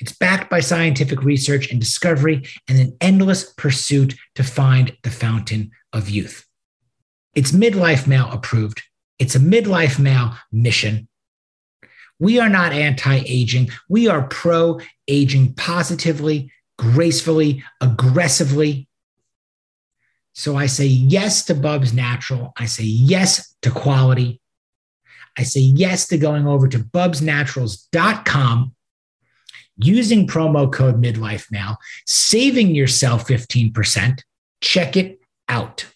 [0.02, 5.70] It's backed by scientific research and discovery and an endless pursuit to find the fountain
[5.92, 6.44] of youth.
[7.36, 8.82] It's midlife male approved.
[9.20, 11.06] It's a midlife male mission.
[12.18, 13.70] We are not anti aging.
[13.88, 18.88] We are pro aging positively, gracefully, aggressively.
[20.32, 22.52] So I say yes to Bubs Natural.
[22.56, 24.40] I say yes to quality.
[25.38, 28.74] I say yes to going over to bubsnaturals.com,
[29.76, 34.20] using promo code midlife now, saving yourself 15%.
[34.60, 35.86] Check it out.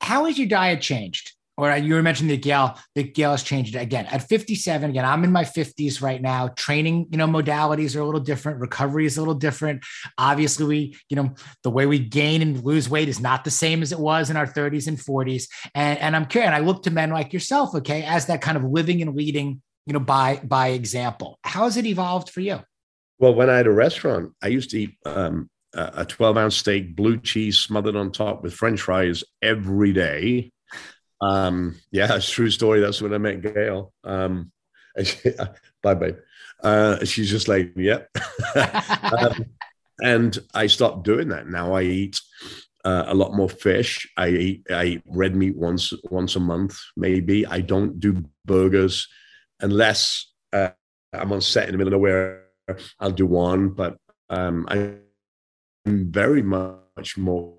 [0.00, 1.32] How has your diet changed?
[1.60, 4.90] or you were mentioning that Gail, that Gail has changed again at 57.
[4.90, 6.48] Again, I'm in my 50s right now.
[6.48, 8.60] Training, you know, modalities are a little different.
[8.60, 9.84] Recovery is a little different.
[10.16, 13.82] Obviously, we, you know, the way we gain and lose weight is not the same
[13.82, 15.48] as it was in our 30s and 40s.
[15.74, 18.56] And, and I'm curious, and I look to men like yourself, okay, as that kind
[18.56, 21.38] of living and leading, you know, by by example.
[21.44, 22.60] How has it evolved for you?
[23.20, 26.96] Well, when I had a restaurant, I used to eat um, a 12 ounce steak,
[26.96, 30.50] blue cheese smothered on top with French fries every day
[31.20, 32.80] um, yeah, it's true story.
[32.80, 33.92] That's when I met Gail.
[34.04, 34.52] Um,
[35.82, 36.16] bye, babe.
[36.62, 38.08] Uh, she's just like, yep.
[38.54, 39.46] um,
[40.02, 41.46] and I stopped doing that.
[41.46, 42.20] Now I eat
[42.84, 44.10] uh, a lot more fish.
[44.16, 47.46] I eat I eat red meat once once a month, maybe.
[47.46, 49.08] I don't do burgers
[49.60, 50.70] unless uh,
[51.12, 52.44] I'm on set in the middle of nowhere.
[52.98, 53.96] I'll do one, but
[54.28, 55.00] um, I'm
[55.86, 57.56] very much more.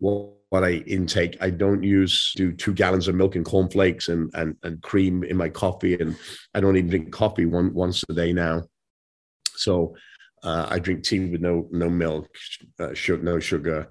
[0.00, 1.36] Well, what I intake.
[1.40, 5.36] I don't use do two gallons of milk and cornflakes and and and cream in
[5.36, 6.16] my coffee, and
[6.54, 8.62] I don't even drink coffee one once a day now.
[9.54, 9.94] So
[10.42, 12.28] uh, I drink tea with no no milk,
[12.80, 13.90] uh, sugar, no sugar.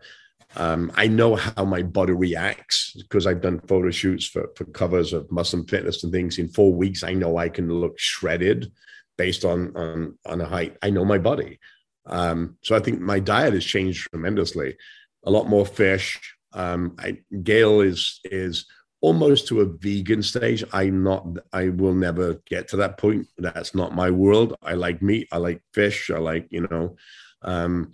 [0.58, 5.14] Um, I know how my body reacts because I've done photo shoots for, for covers
[5.14, 6.40] of Muscle Fitness and things.
[6.40, 8.72] In four weeks, I know I can look shredded
[9.18, 10.76] based on on on a height.
[10.82, 11.60] I know my body.
[12.08, 14.78] Um, so I think my diet has changed tremendously.
[15.26, 16.20] A lot more fish,
[16.54, 18.66] um, I, Gail is is
[19.02, 20.64] almost to a vegan stage.
[20.74, 21.28] I'm not.
[21.54, 23.28] I will never get to that point.
[23.38, 24.56] That's not my world.
[24.64, 25.28] I like meat.
[25.32, 26.10] I like fish.
[26.10, 26.96] I like you know.
[27.44, 27.92] Um,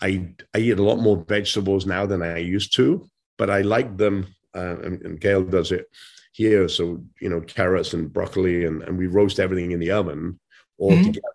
[0.00, 3.96] I I eat a lot more vegetables now than I used to, but I like
[3.96, 4.26] them.
[4.54, 5.86] Uh, and, and Gail does it
[6.32, 6.68] here.
[6.68, 10.40] So you know, carrots and broccoli, and, and we roast everything in the oven
[10.78, 11.04] all mm-hmm.
[11.04, 11.26] together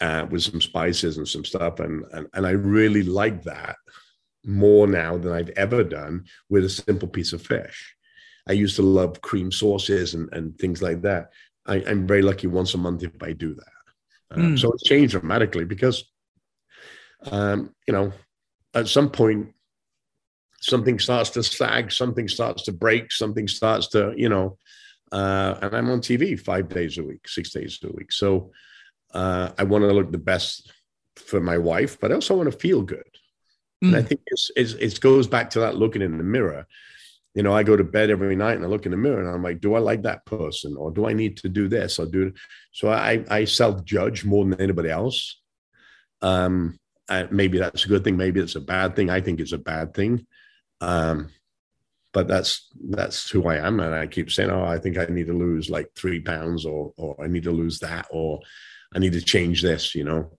[0.00, 3.76] uh, with some spices and some stuff, and, and and I really like that
[4.46, 7.94] more now than I've ever done with a simple piece of fish.
[8.48, 11.30] I used to love cream sauces and, and things like that.
[11.66, 14.36] I, am very lucky once a month if I do that.
[14.36, 14.58] Um, mm.
[14.58, 16.04] So it's changed dramatically because,
[17.30, 18.12] um, you know,
[18.74, 19.52] at some point,
[20.60, 24.58] something starts to sag, something starts to break, something starts to, you know,
[25.12, 28.10] uh, and I'm on TV five days a week, six days a week.
[28.10, 28.50] So
[29.12, 30.72] uh, I want to look the best
[31.16, 33.02] for my wife, but I also want to feel good.
[33.82, 33.88] Mm.
[33.88, 34.08] And I mm.
[34.08, 36.66] think it's, it's, it goes back to that looking in the mirror.
[37.34, 39.28] You know, I go to bed every night and I look in the mirror and
[39.28, 42.06] I'm like, do I like that person or do I need to do this or
[42.06, 42.32] do?
[42.72, 45.40] So I, I self judge more than anybody else.
[46.22, 46.78] Um,
[47.30, 48.16] maybe that's a good thing.
[48.16, 49.10] Maybe it's a bad thing.
[49.10, 50.26] I think it's a bad thing.
[50.80, 51.30] Um,
[52.12, 55.26] but that's that's who I am, and I keep saying, "Oh, I think I need
[55.26, 58.40] to lose like three pounds, or or I need to lose that, or
[58.94, 60.30] I need to change this." You know,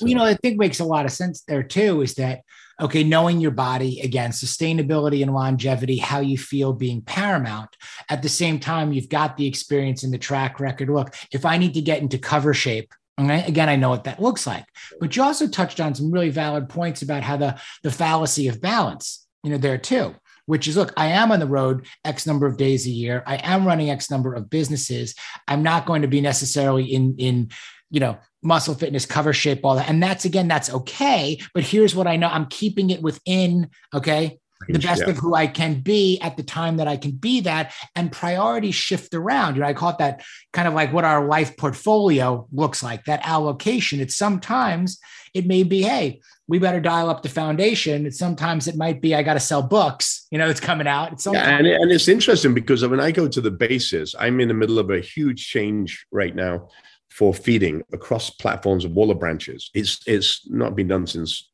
[0.00, 2.40] well, you know, I think makes a lot of sense there too is that,
[2.80, 7.70] okay, knowing your body, again, sustainability and longevity, how you feel being paramount.
[8.08, 10.88] At the same time, you've got the experience and the track record.
[10.88, 13.44] Look, if I need to get into cover shape, Okay.
[13.46, 14.64] Again, I know what that looks like,
[14.98, 18.60] but you also touched on some really valid points about how the the fallacy of
[18.60, 20.14] balance, you know, there too,
[20.46, 23.22] which is look, I am on the road X number of days a year.
[23.26, 25.14] I am running X number of businesses.
[25.46, 27.50] I'm not going to be necessarily in in
[27.90, 29.88] you know muscle fitness, cover shape, all that.
[29.88, 31.40] And that's again, that's okay.
[31.52, 34.38] But here's what I know I'm keeping it within, okay,
[34.68, 35.10] the best yeah.
[35.10, 38.74] of who I can be at the time that I can be that, and priorities
[38.74, 39.54] shift around.
[39.54, 43.04] You know, I call it that kind of like what our life portfolio looks like,
[43.04, 44.00] that allocation.
[44.00, 44.98] It's sometimes
[45.32, 48.04] it may be, hey, we better dial up the foundation.
[48.04, 51.12] And sometimes it might be, I got to sell books, you know, it's coming out.
[51.12, 54.48] It's yeah, and, and it's interesting because when I go to the bases, I'm in
[54.48, 56.68] the middle of a huge change right now
[57.08, 59.70] for feeding across platforms of Waller branches.
[59.74, 61.50] It's it's not been done since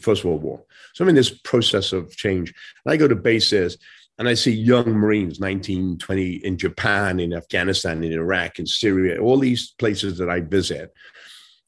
[0.00, 0.64] First World War.
[0.94, 2.52] So I'm in this process of change.
[2.84, 3.78] And I go to bases
[4.18, 9.20] and I see young Marines, 19, 20 in Japan, in Afghanistan, in Iraq, in Syria,
[9.20, 10.92] all these places that I visit.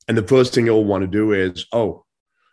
[0.09, 2.05] And the first thing you'll want to do is, oh,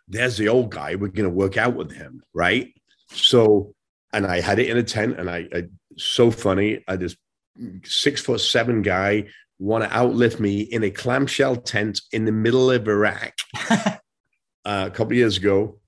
[0.08, 0.94] there's the old guy.
[0.94, 2.22] We're going to work out with him.
[2.34, 2.74] Right.
[3.10, 3.74] So,
[4.12, 5.64] and I had it in a tent and I, I
[5.96, 6.82] so funny.
[6.88, 7.16] I just
[7.84, 9.26] six foot seven guy
[9.58, 13.34] want to outlift me in a clamshell tent in the middle of Iraq
[14.64, 15.78] uh, a couple years ago.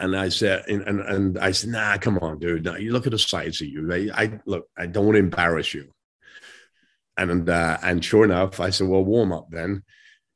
[0.00, 2.64] And I said, and, and, and, I said, nah, come on, dude.
[2.64, 3.92] No, you look at the size of you.
[3.92, 5.92] I, I look, I don't want to embarrass you.
[7.16, 9.82] And uh, and sure enough, I said, well, warm up then.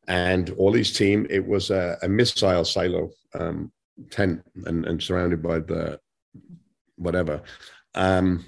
[0.09, 3.71] And all his team, it was a, a missile silo um,
[4.11, 6.01] tent and, and surrounded by the
[6.97, 7.43] whatever.
[7.95, 8.45] Um,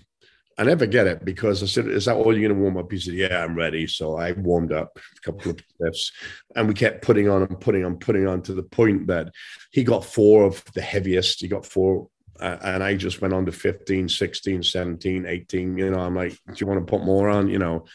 [0.56, 2.90] I never get it because I said, "Is that all you're going to warm up?"
[2.90, 6.12] He said, "Yeah, I'm ready." So I warmed up a couple of steps,
[6.54, 9.32] and we kept putting on and putting on, putting on to the point that
[9.72, 11.40] he got four of the heaviest.
[11.40, 15.78] He got four, uh, and I just went on to 15, 16, 17, 18.
[15.78, 17.86] You know, I'm like, "Do you want to put more on?" You know,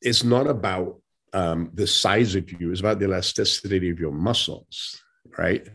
[0.00, 1.00] it's not about
[1.32, 5.02] um, the size of you; it's about the elasticity of your muscles,
[5.36, 5.68] right?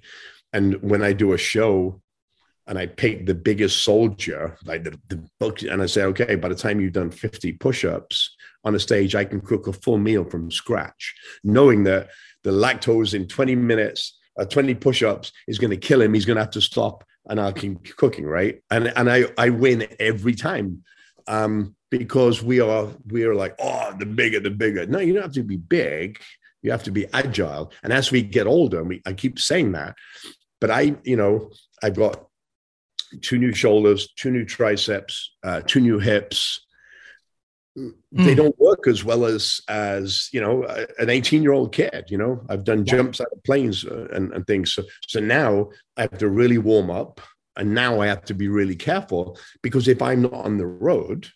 [0.53, 2.01] And when I do a show,
[2.67, 6.49] and I pick the biggest soldier, like the, the book, and I say, okay, by
[6.49, 10.23] the time you've done 50 push-ups on a stage, I can cook a full meal
[10.23, 11.13] from scratch,
[11.43, 12.09] knowing that
[12.43, 16.13] the lactose in 20 minutes, uh, 20 push-ups is going to kill him.
[16.13, 18.61] He's going to have to stop and I'll keep cooking, right?
[18.69, 20.83] And and I I win every time.
[21.27, 24.85] Um, because we are we are like, oh, the bigger, the bigger.
[24.85, 26.19] No, you don't have to be big.
[26.61, 27.71] You have to be agile.
[27.83, 29.95] And as we get older, and we I keep saying that,
[30.59, 31.51] but I, you know,
[31.81, 32.27] I've got
[33.21, 36.65] two new shoulders, two new triceps, uh, two new hips.
[37.77, 37.93] Mm.
[38.11, 38.35] They hmm.
[38.35, 40.63] don't work as well as as you know
[40.97, 42.05] an 18 year old kid.
[42.09, 44.73] You know, I've done jumps out of planes uh, and, and things.
[44.73, 47.19] So so now I have to really warm up,
[47.57, 51.27] and now I have to be really careful because if I'm not on the road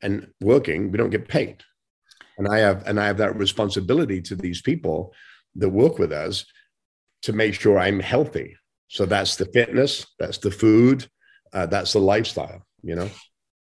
[0.00, 1.64] and working, we don't get paid.
[2.36, 5.12] And I have and I have that responsibility to these people
[5.56, 6.44] that work with us
[7.22, 8.57] to make sure I'm healthy
[8.88, 11.08] so that's the fitness, that's the food,
[11.52, 12.62] uh, that's the lifestyle.
[12.82, 13.10] You know,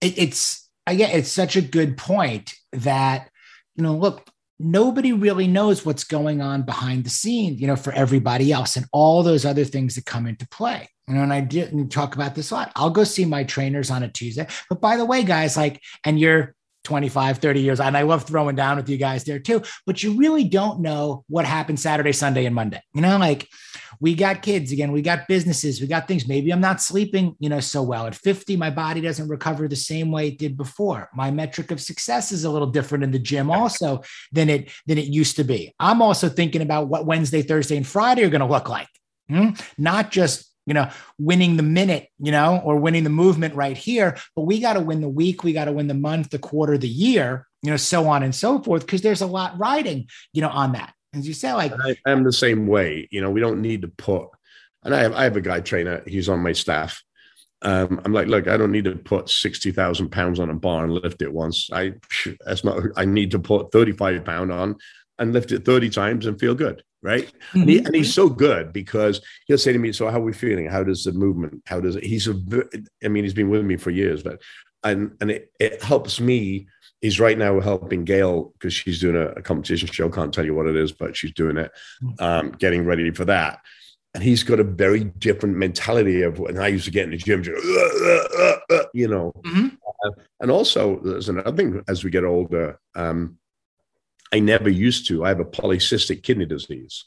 [0.00, 3.28] it, it's again, it's such a good point that
[3.76, 7.92] you know, look, nobody really knows what's going on behind the scenes, you know, for
[7.92, 10.88] everybody else and all those other things that come into play.
[11.08, 12.72] You know, and I didn't talk about this a lot.
[12.76, 14.46] I'll go see my trainers on a Tuesday.
[14.68, 16.54] But by the way, guys, like, and you're
[16.84, 17.80] 25, 30 years.
[17.80, 19.62] And I love throwing down with you guys there too.
[19.86, 22.82] But you really don't know what happened Saturday, Sunday, and Monday.
[22.94, 23.48] You know, like
[24.00, 26.26] we got kids again, we got businesses, we got things.
[26.26, 28.06] Maybe I'm not sleeping, you know, so well.
[28.06, 31.08] At 50, my body doesn't recover the same way it did before.
[31.14, 34.02] My metric of success is a little different in the gym also
[34.32, 35.74] than it than it used to be.
[35.78, 38.88] I'm also thinking about what Wednesday, Thursday, and Friday are going to look like.
[39.28, 39.50] Hmm?
[39.78, 40.88] Not just you know,
[41.18, 44.16] winning the minute, you know, or winning the movement right here.
[44.36, 46.78] But we got to win the week, we got to win the month, the quarter,
[46.78, 50.42] the year, you know, so on and so forth, because there's a lot riding, you
[50.42, 50.94] know, on that.
[51.14, 53.06] As you say, like I, am the same way.
[53.10, 54.28] You know, we don't need to put,
[54.82, 56.02] and I have I have a guy trainer.
[56.06, 57.02] He's on my staff.
[57.60, 60.84] Um, I'm like, look, I don't need to put sixty thousand pounds on a bar
[60.84, 61.68] and lift it once.
[61.70, 61.94] I
[62.46, 62.82] that's not.
[62.96, 64.76] I need to put thirty five pound on
[65.18, 67.26] and lift it thirty times and feel good right?
[67.26, 67.60] Mm-hmm.
[67.60, 70.32] And, he, and, he's so good because he'll say to me, "So how are we
[70.32, 70.66] feeling?
[70.66, 71.62] How does the movement?
[71.66, 72.34] How does it?" He's a,
[73.04, 74.40] I mean, he's been with me for years, but
[74.84, 76.68] and and it, it helps me.
[77.00, 80.08] He's right now helping Gail because she's doing a, a, competition show.
[80.08, 81.72] Can't tell you what it is, but she's doing it,
[82.02, 82.22] mm-hmm.
[82.22, 83.58] um, getting ready for that.
[84.14, 87.16] And he's got a very different mentality of when I used to get in the
[87.16, 87.42] gym,
[88.94, 89.32] you know.
[89.44, 89.68] Mm-hmm.
[90.04, 90.10] Uh,
[90.40, 92.78] and also, there's another thing as we get older.
[92.94, 93.38] Um,
[94.32, 95.24] I never used to.
[95.24, 97.04] I have a polycystic kidney disease,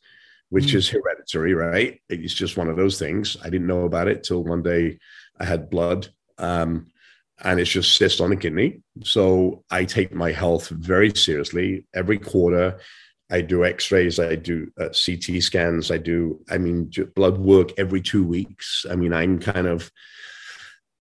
[0.50, 0.76] which mm.
[0.76, 2.00] is hereditary, right?
[2.10, 3.36] It's just one of those things.
[3.44, 5.00] I didn't know about it till one day
[5.40, 6.10] I had blood.
[6.38, 6.88] Um,
[7.44, 8.82] and it's just cyst on the kidney.
[9.04, 11.86] So I take my health very seriously.
[11.94, 12.80] Every quarter,
[13.30, 18.02] I do X-rays, I do uh, CT scans, I do, I mean, blood work every
[18.02, 18.86] two weeks.
[18.90, 19.92] I mean, I'm kind of.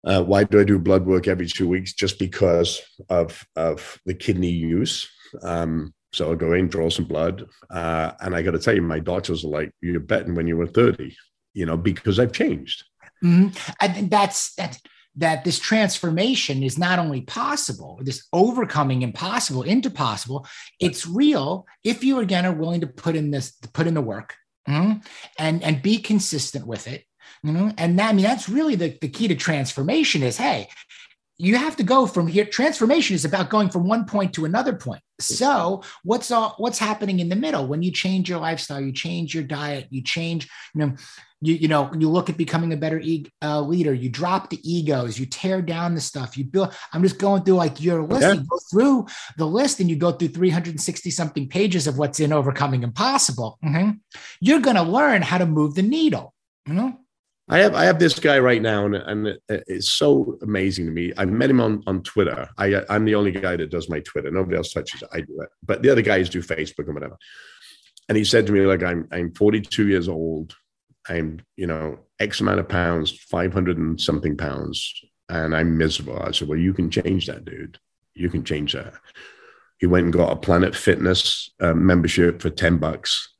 [0.04, 1.94] Uh, why do I do blood work every two weeks?
[1.94, 5.08] Just because of of the kidney use.
[5.44, 7.46] Um, so I'll go in, draw some blood.
[7.70, 10.58] Uh, and I got to tell you, my doctors are like, you're betting when you
[10.58, 11.16] were 30,
[11.54, 12.84] you know, because I've changed.
[13.24, 13.50] Mm-hmm.
[13.80, 14.80] I think that's that
[15.18, 20.48] that this transformation is not only possible, this overcoming impossible into possible.
[20.80, 24.36] It's real if you again are willing to put in this, put in the work,
[24.68, 25.00] mm-hmm,
[25.38, 27.04] and and be consistent with it.
[27.46, 27.70] Mm-hmm.
[27.78, 30.70] And that, I mean, that's really the, the key to transformation is, hey,
[31.42, 32.46] you have to go from here.
[32.46, 35.02] Transformation is about going from one point to another point.
[35.20, 39.34] So what's all, what's happening in the middle when you change your lifestyle, you change
[39.34, 40.96] your diet, you change, you know,
[41.42, 44.60] you, you know, you look at becoming a better e- uh, leader, you drop the
[44.64, 46.76] egos, you tear down the stuff, you build.
[46.94, 48.22] I'm just going through like your list.
[48.22, 48.34] Yeah.
[48.34, 49.08] You go through
[49.38, 53.58] the list and you go through 360 something pages of what's in Overcoming Impossible.
[53.66, 53.92] Mm-hmm.
[54.42, 56.36] You're going to learn how to move the needle.
[56.68, 57.00] You know?
[57.52, 61.12] I have I have this guy right now, and, and it's so amazing to me.
[61.18, 62.50] I met him on, on Twitter.
[62.58, 64.32] I I'm the only guy that does my Twitter.
[64.32, 65.10] Nobody else touches it.
[65.12, 67.18] I do it, but the other guys do Facebook and whatever.
[68.08, 70.56] And he said to me, like, I'm I'm 42 years old.
[71.10, 74.94] I'm you know X amount of pounds, 500 and something pounds,
[75.28, 76.22] and I'm miserable.
[76.24, 77.78] I said, well, you can change that, dude.
[78.14, 78.94] You can change that.
[79.78, 83.32] He went and got a Planet Fitness uh, membership for 10 bucks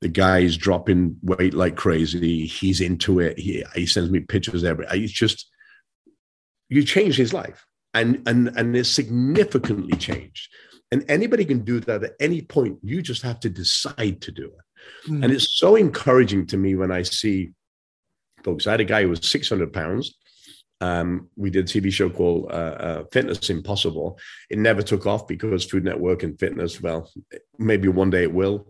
[0.00, 2.46] the guy's dropping weight like crazy.
[2.46, 3.38] He's into it.
[3.38, 4.86] He, he sends me pictures every.
[4.90, 5.50] It's just
[6.68, 7.64] you change his life,
[7.94, 10.48] and and and it's significantly changed.
[10.92, 12.78] And anybody can do that at any point.
[12.82, 15.10] You just have to decide to do it.
[15.10, 15.24] Mm.
[15.24, 17.50] And it's so encouraging to me when I see
[18.44, 18.66] folks.
[18.66, 20.14] I had a guy who was 600 pounds.
[20.80, 24.18] Um, we did a TV show called uh, uh, Fitness Impossible.
[24.50, 27.10] It never took off because Food Network and fitness, well,
[27.58, 28.68] maybe one day it will.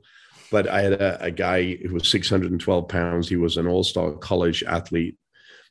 [0.51, 3.29] But I had a, a guy who was 612 pounds.
[3.29, 5.17] He was an all star college athlete,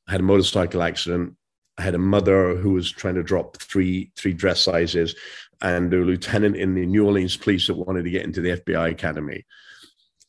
[0.08, 1.36] had a motorcycle accident.
[1.78, 5.16] I had a mother who was trying to drop three three dress sizes,
[5.62, 8.92] and a lieutenant in the New Orleans police that wanted to get into the FBI
[8.92, 9.46] academy.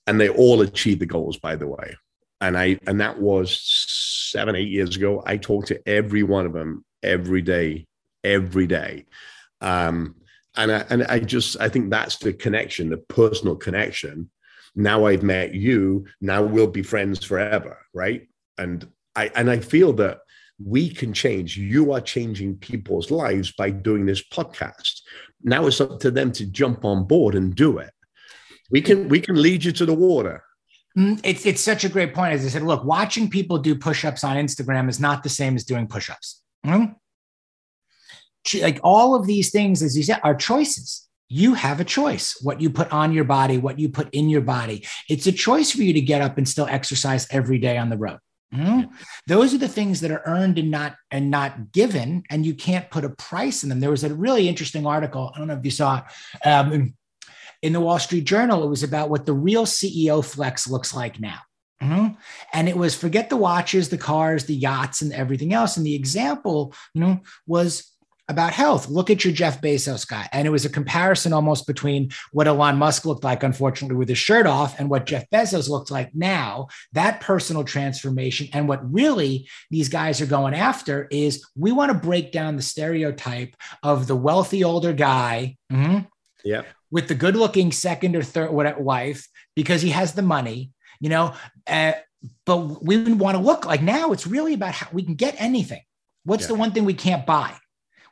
[0.06, 1.97] And they all achieved the goals, by the way.
[2.40, 3.60] And I and that was
[4.32, 5.23] seven, eight years ago.
[5.24, 7.86] I talked to every one of them every day,
[8.23, 9.06] every day.
[9.60, 10.16] Um,
[10.56, 14.31] and I, and I just I think that's the connection, the personal connection
[14.77, 18.28] now I've met you, now we'll be friends forever, right?
[18.59, 18.86] And
[19.16, 20.19] I and I feel that
[20.62, 21.57] we can change.
[21.57, 25.01] You are changing people's lives by doing this podcast.
[25.43, 27.90] Now it's up to them to jump on board and do it.
[28.70, 30.43] We can we can lead you to the water.
[30.97, 32.35] Mm, it's it's such a great point.
[32.35, 35.65] As I said, look, watching people do push-ups on Instagram is not the same as
[35.65, 36.43] doing push-ups.
[36.66, 36.93] Mm-hmm.
[38.62, 42.61] Like all of these things, as you said, are choices you have a choice what
[42.61, 44.86] you put on your body, what you put in your body.
[45.09, 47.97] It's a choice for you to get up and still exercise every day on the
[47.97, 48.19] road.
[48.55, 48.94] Mm-hmm.
[49.27, 52.90] Those are the things that are earned and not and not given, and you can't
[52.90, 53.81] put a price in them.
[53.81, 55.32] There was a really interesting article.
[55.35, 56.94] I don't know if you saw it um,
[57.61, 58.62] in the Wall Street Journal.
[58.62, 61.40] It was about what the real CEO flex looks like now.
[61.82, 62.15] Mm-hmm.
[62.53, 65.77] And it was forget the watches, the cars, the yachts, and everything else.
[65.77, 67.93] And the example, you know, was
[68.28, 68.89] about health.
[68.89, 70.28] Look at your Jeff Bezos guy.
[70.32, 74.19] And it was a comparison almost between what Elon Musk looked like, unfortunately, with his
[74.19, 76.69] shirt off, and what Jeff Bezos looked like now.
[76.93, 78.48] That personal transformation.
[78.53, 82.62] And what really these guys are going after is we want to break down the
[82.62, 85.57] stereotype of the wealthy older guy.
[85.73, 86.01] Mm-hmm,
[86.44, 86.62] yeah.
[86.90, 90.70] With the good looking second or third wife because he has the money,
[91.01, 91.35] you know.
[91.66, 91.93] Uh,
[92.44, 95.82] but we want to look like now it's really about how we can get anything.
[96.24, 96.48] What's yeah.
[96.48, 97.55] the one thing we can't buy?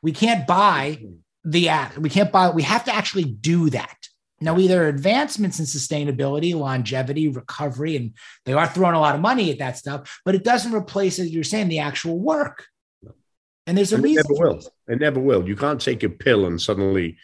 [0.05, 1.03] We can't buy
[1.45, 1.97] the app.
[1.97, 3.97] We can't buy, we have to actually do that.
[4.39, 8.13] Now, either advancements in sustainability, longevity, recovery, and
[8.45, 11.31] they are throwing a lot of money at that stuff, but it doesn't replace, as
[11.31, 12.67] you're saying, the actual work.
[13.67, 14.25] And there's a reason.
[14.29, 14.63] It never will.
[14.89, 15.49] It never will.
[15.49, 17.17] You can't take a pill and suddenly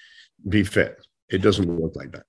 [0.48, 1.07] be fit.
[1.28, 2.24] It doesn't work like that.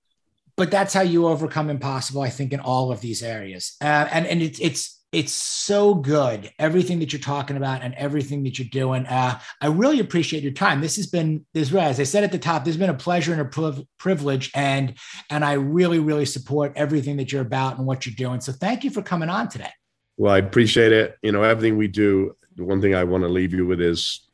[0.56, 3.74] But that's how you overcome impossible, I think, in all of these areas.
[3.80, 8.42] Uh, and and it's it's it's so good everything that you're talking about and everything
[8.44, 9.06] that you're doing.
[9.06, 10.80] Uh, i really appreciate your time.
[10.80, 13.42] This has been this as i said at the top has been a pleasure and
[13.42, 14.94] a privilege and
[15.30, 18.40] and i really really support everything that you're about and what you're doing.
[18.40, 19.70] So thank you for coming on today.
[20.16, 21.18] Well i appreciate it.
[21.22, 24.28] You know everything we do the one thing i want to leave you with is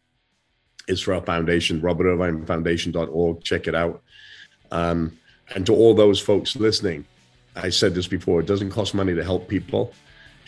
[0.86, 4.02] is for our foundation robertirvinefoundation.org check it out.
[4.70, 5.18] Um,
[5.54, 7.04] and to all those folks listening
[7.56, 9.92] i said this before it doesn't cost money to help people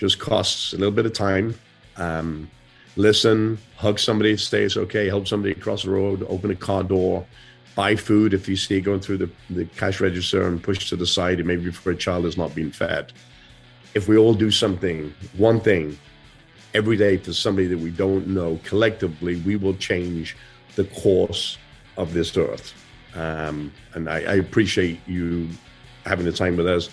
[0.01, 1.55] just costs a little bit of time.
[1.97, 2.51] Um,
[2.97, 7.27] listen, hug somebody, say it's okay, help somebody across the road, open a car door,
[7.74, 11.06] buy food if you see going through the, the cash register and push to the
[11.06, 13.12] side, and maybe for a child is not being fed.
[13.94, 15.98] If we all do something, one thing,
[16.72, 20.35] every day for somebody that we don't know, collectively, we will change
[20.77, 21.59] the course
[21.98, 22.72] of this earth.
[23.14, 25.48] Um, and I, I, appreciate you
[26.06, 26.89] having the time with us.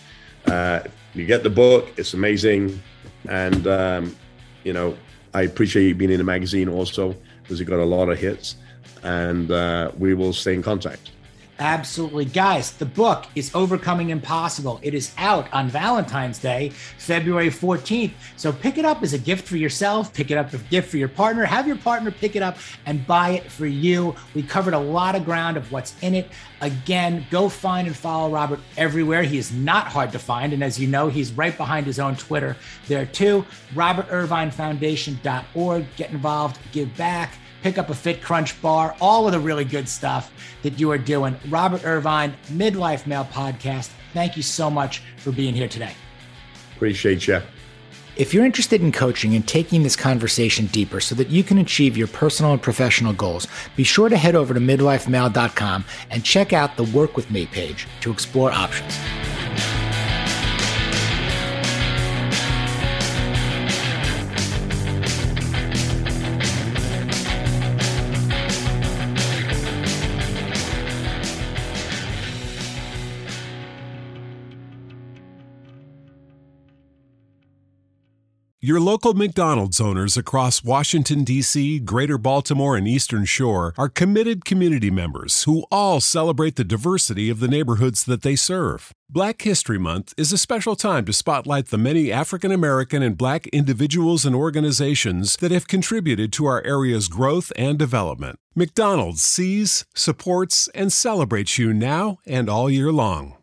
[0.47, 0.81] Uh,
[1.13, 2.81] you get the book; it's amazing
[3.27, 4.15] and um,
[4.63, 4.97] you know,
[5.33, 8.55] I appreciate you being in the magazine also because you got a lot of hits,
[9.03, 11.11] and uh, we will stay in contact.
[11.59, 12.25] Absolutely.
[12.25, 14.79] Guys, the book is Overcoming Impossible.
[14.83, 18.11] It is out on Valentine's Day, February 14th.
[18.35, 20.91] So pick it up as a gift for yourself, pick it up as a gift
[20.91, 24.15] for your partner, have your partner pick it up and buy it for you.
[24.35, 26.29] We covered a lot of ground of what's in it.
[26.61, 29.23] Again, go find and follow Robert everywhere.
[29.23, 30.53] He is not hard to find.
[30.53, 32.55] And as you know, he's right behind his own Twitter
[32.87, 33.43] there too.
[33.73, 35.85] RobertIrvineFoundation.org.
[35.95, 39.87] Get involved, give back pick up a Fit Crunch bar, all of the really good
[39.87, 40.31] stuff
[40.63, 41.35] that you are doing.
[41.49, 45.93] Robert Irvine, Midlife Male Podcast, thank you so much for being here today.
[46.75, 47.41] Appreciate you.
[48.17, 51.95] If you're interested in coaching and taking this conversation deeper so that you can achieve
[51.95, 56.77] your personal and professional goals, be sure to head over to midlifemale.com and check out
[56.77, 58.97] the Work With Me page to explore options.
[78.67, 84.91] Your local McDonald's owners across Washington, D.C., Greater Baltimore, and Eastern Shore are committed community
[84.91, 88.91] members who all celebrate the diversity of the neighborhoods that they serve.
[89.09, 93.47] Black History Month is a special time to spotlight the many African American and black
[93.53, 98.37] individuals and organizations that have contributed to our area's growth and development.
[98.53, 103.36] McDonald's sees, supports, and celebrates you now and all year long.